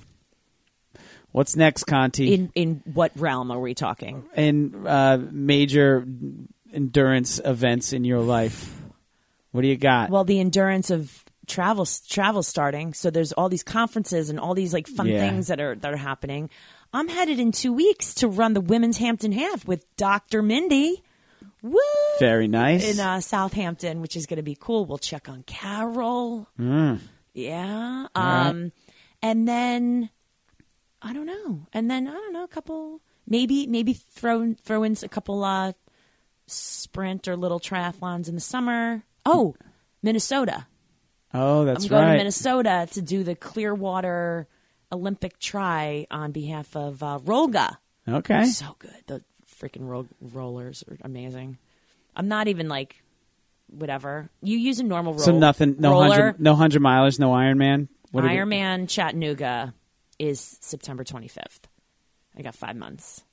[1.31, 2.33] What's next, Conti?
[2.33, 4.23] In in what realm are we talking?
[4.35, 6.05] in uh, major
[6.73, 8.73] endurance events in your life?
[9.51, 10.09] What do you got?
[10.09, 12.93] Well, the endurance of travel travel starting.
[12.93, 15.19] So there's all these conferences and all these like fun Yeah.
[15.19, 16.49] things that are that are happening.
[16.93, 20.41] I'm headed in two weeks to run the women's Hampton Half with Dr.
[20.41, 21.01] Mindy.
[21.61, 21.77] Woo!
[22.19, 22.93] Very nice.
[22.93, 24.85] in uh, Southampton, which is going to be cool.
[24.85, 26.47] We'll check on Carol.
[26.59, 26.99] Mm.
[27.33, 28.07] Yeah.
[28.15, 28.47] right.
[28.47, 28.71] Um,
[29.21, 30.09] and then
[31.01, 31.67] I don't know.
[31.73, 32.43] And then I don't know.
[32.43, 35.73] A couple, maybe maybe throw throw in a couple uh,
[36.47, 39.03] sprint or little triathlons in the summer.
[39.25, 39.55] Oh,
[40.03, 40.67] Minnesota.
[41.33, 42.11] Oh, that's I'm going right.
[42.13, 44.47] to Minnesota to do the Clearwater
[44.91, 47.77] Olympic try on behalf of uh, Rolga.
[48.07, 48.45] Okay.
[48.45, 49.03] So good.
[49.07, 49.23] The
[49.59, 51.57] freaking ro- rollers are amazing.
[52.15, 53.01] I'm not even like
[53.67, 54.29] whatever.
[54.41, 55.21] You use a normal roll.
[55.21, 56.09] So nothing, no roller.
[56.09, 57.87] hundred, no hundred milers, no Ironman.
[58.11, 59.73] What Ironman Chattanooga
[60.21, 61.61] is September 25th.
[62.37, 63.23] I got five months.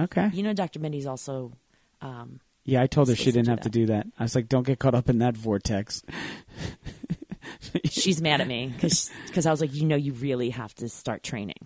[0.00, 0.30] Okay.
[0.32, 0.80] You know, Dr.
[0.80, 1.52] Mindy's also.
[2.00, 4.06] Um, Yeah, I told her she didn't do have to do that.
[4.18, 6.02] I was like, don't get caught up in that vortex.
[7.84, 9.10] she's mad at me because
[9.46, 11.56] I was like, you know, you really have to start training.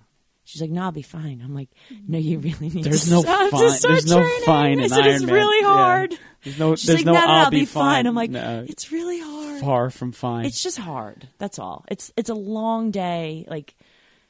[0.44, 1.42] She's like, no, I'll be fine.
[1.44, 1.68] I'm like,
[2.06, 3.60] no, you really need There's to, no start, fine.
[3.60, 4.42] to start There's no training.
[4.44, 5.66] fine in said, it's really Yeah.
[5.74, 6.14] hard.
[6.42, 6.74] There's no.
[6.76, 7.12] She's there's like, no.
[7.12, 8.06] no, no, I'll, I'll be fine.
[8.06, 9.60] I'm like, no, it's really hard.
[9.60, 10.46] far from fine.
[10.46, 11.28] It's just hard.
[11.38, 11.84] That's all.
[11.88, 13.44] It's it's a long day.
[13.48, 13.74] Like,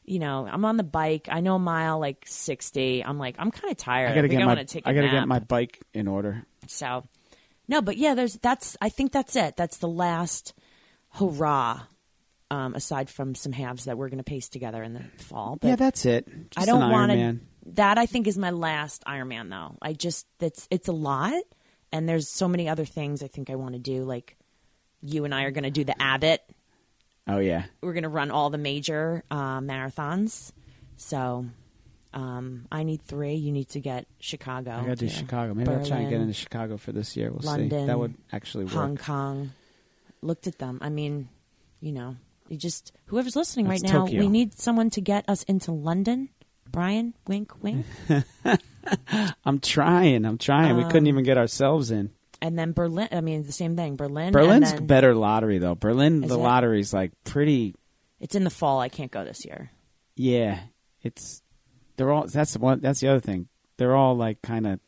[0.08, 1.28] you know, I'm on the bike.
[1.30, 3.04] I know a mile like sixty.
[3.04, 4.10] I'm like, I'm kind of tired.
[4.10, 4.54] I gotta think get I my.
[4.54, 6.44] want to take a I gotta get my bike in order.
[6.66, 7.04] So,
[7.68, 8.76] no, but yeah, there's that's.
[8.80, 9.56] I think that's it.
[9.56, 10.54] That's the last
[11.14, 11.82] hurrah.
[12.50, 15.68] Um, aside from some halves that we're going to pace together in the fall, but
[15.68, 16.26] yeah, that's it.
[16.50, 17.40] Just I don't want to.
[17.74, 19.76] That I think is my last Ironman, though.
[19.82, 21.34] I just that's it's a lot,
[21.92, 24.02] and there's so many other things I think I want to do.
[24.04, 24.38] Like
[25.02, 26.40] you and I are going to do the Abbott.
[27.28, 27.64] Oh yeah.
[27.82, 30.52] We're going to run all the major uh, marathons.
[30.96, 31.44] So
[32.14, 33.34] um, I need three.
[33.34, 34.70] You need to get Chicago.
[34.72, 35.52] I do to Chicago.
[35.54, 37.30] Maybe I'll try and get into Chicago for this year.
[37.30, 37.68] We'll see.
[37.68, 38.74] That would actually work.
[38.74, 39.52] Hong Kong.
[40.22, 40.78] looked at them.
[40.80, 41.28] I mean,
[41.80, 42.16] you know,
[42.48, 44.20] you just whoever's listening That's right now, Tokyo.
[44.20, 46.30] we need someone to get us into London.
[46.70, 47.86] Brian, wink, wink,
[49.44, 50.24] I'm trying.
[50.26, 50.76] I'm trying.
[50.76, 52.10] we Um, couldn't even get ourselves in.
[52.40, 53.08] And then Berlin.
[53.12, 53.96] I mean, the same thing.
[53.96, 54.32] Berlin.
[54.32, 55.74] Berlin's and then, better lottery though.
[55.74, 56.38] Berlin, the it?
[56.38, 57.74] lottery's like pretty.
[58.20, 58.80] It's in the fall.
[58.80, 59.70] I can't go this year.
[60.16, 60.60] Yeah,
[61.02, 61.42] it's
[61.96, 62.26] they're all.
[62.26, 62.80] That's the one.
[62.80, 63.48] That's the other thing.
[63.76, 64.80] They're all like kind of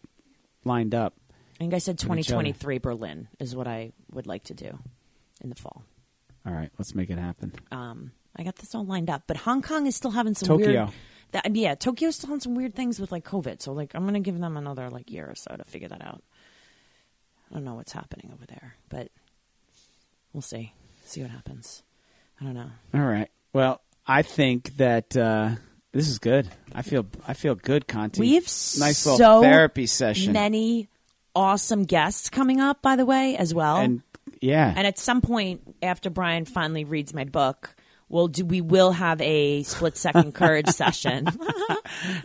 [0.64, 1.14] lined up.
[1.30, 2.42] I think I said With each other.
[2.42, 4.78] 2023 Berlin is what I would like to do
[5.42, 5.84] in the fall.
[6.46, 7.53] All right, let's make it happen.
[7.70, 10.66] Um, I got this all lined up, but Hong Kong is still having some Tokyo.
[10.66, 10.88] weird.
[11.32, 13.61] That, yeah, Tokyo's still having some weird things with like COVID.
[13.61, 16.22] So like, I'm gonna give them another like year or so to figure that out.
[17.51, 19.09] I don't know what's happening over there, but
[20.32, 20.72] we'll see.
[21.05, 21.82] See what happens.
[22.40, 22.70] I don't know.
[22.94, 23.28] All right.
[23.53, 25.51] Well, I think that uh,
[25.92, 26.48] this is good.
[26.74, 28.20] I feel I feel good, Conti.
[28.20, 30.32] We have nice little so therapy session.
[30.32, 30.88] Many
[31.34, 33.78] awesome guests coming up, by the way, as well.
[33.78, 34.03] and
[34.40, 37.74] yeah, And at some point after Brian finally reads my book,
[38.09, 41.26] we'll do we will have a split second courage session.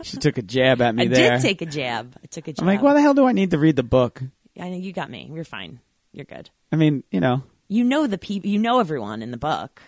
[0.02, 1.30] she took a jab at me I there.
[1.32, 2.16] did take a jab.
[2.22, 2.60] I took a jab.
[2.62, 4.22] I'm like, why the hell do I need to read the book?
[4.58, 5.30] I know you got me.
[5.32, 5.80] You're fine.
[6.12, 6.50] You're good.
[6.72, 8.50] I mean, you know, You know the people.
[8.50, 9.82] You know everyone in the book,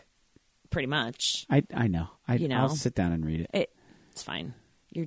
[0.71, 1.47] pretty much.
[1.51, 2.09] I I know.
[2.27, 2.59] I, You know.
[2.59, 3.51] I'll sit down and read it.
[3.53, 3.73] It,
[4.13, 4.55] it's fine.
[4.93, 5.07] You're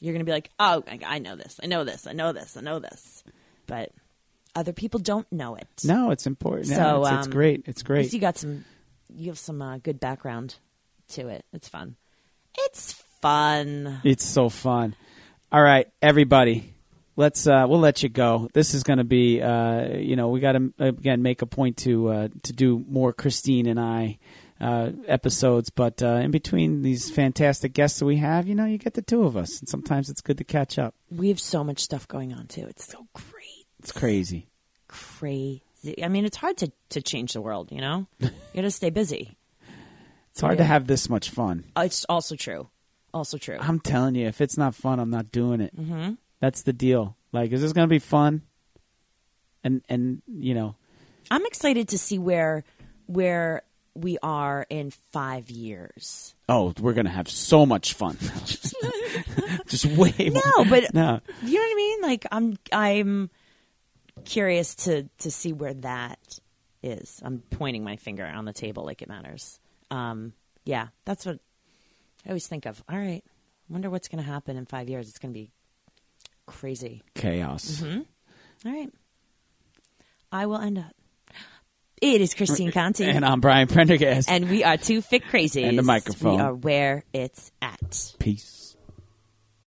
[0.00, 1.58] you're gonna be like, oh, I, I know this.
[1.62, 2.06] I know this.
[2.06, 2.56] I know this.
[2.56, 3.24] I know this.
[3.66, 3.90] But
[4.54, 5.68] other people don't know it.
[5.84, 6.68] No, it's important.
[6.68, 7.62] So, No, it's, it's um, great.
[7.66, 8.12] It's great.
[8.12, 8.64] you got some.
[9.08, 10.56] You have some uh, good background
[11.10, 11.44] to it.
[11.52, 11.96] It's fun.
[12.56, 14.00] It's fun.
[14.04, 14.94] It's so fun.
[15.50, 16.74] All right, everybody.
[17.18, 18.48] Let's uh we'll let you go.
[18.54, 21.76] This is going to be uh you know, we got to again make a point
[21.78, 24.18] to uh to do more Christine and I
[24.60, 28.78] uh episodes, but uh in between these fantastic guests that we have, you know, you
[28.78, 30.94] get the two of us and sometimes it's good to catch up.
[31.10, 32.66] We have so much stuff going on too.
[32.68, 33.66] It's so great.
[33.80, 34.46] It's crazy.
[34.86, 36.04] Crazy.
[36.04, 37.72] I mean, it's hard to to change the world.
[37.72, 39.36] You know, you got to stay busy.
[40.30, 41.64] It's hard to have this much fun.
[41.76, 42.68] Uh, It's also true.
[43.12, 43.58] Also true.
[43.60, 45.74] I'm telling you, if it's not fun, I'm not doing it.
[45.76, 46.12] Mm-hmm.
[46.40, 47.16] That's the deal.
[47.32, 48.42] Like, is this going to be fun?
[49.64, 50.76] And and you know,
[51.30, 52.64] I'm excited to see where
[53.06, 53.62] where
[53.94, 56.34] we are in five years.
[56.48, 58.16] oh, we're going to have so much fun.
[59.66, 60.42] just, way more.
[60.56, 61.20] No, but no.
[61.42, 62.02] you know what I mean.
[62.02, 63.30] Like I'm I'm
[64.24, 66.38] curious to to see where that
[66.82, 67.20] is.
[67.24, 69.58] I'm pointing my finger on the table like it matters.
[69.90, 70.32] Um,
[70.64, 71.40] yeah, that's what
[72.24, 72.82] I always think of.
[72.88, 73.24] All right,
[73.68, 75.08] wonder what's going to happen in five years.
[75.08, 75.50] It's going to be
[76.48, 77.02] crazy.
[77.14, 77.80] chaos.
[77.82, 78.00] Mm-hmm.
[78.68, 78.90] All right,
[80.32, 80.92] I will end up.
[82.00, 83.04] It is Christine Conti.
[83.04, 84.30] And I'm Brian Prendergast.
[84.30, 85.68] and we are two fit crazies.
[85.68, 86.36] And the microphone.
[86.36, 88.14] We are where it's at.
[88.18, 88.57] Peace.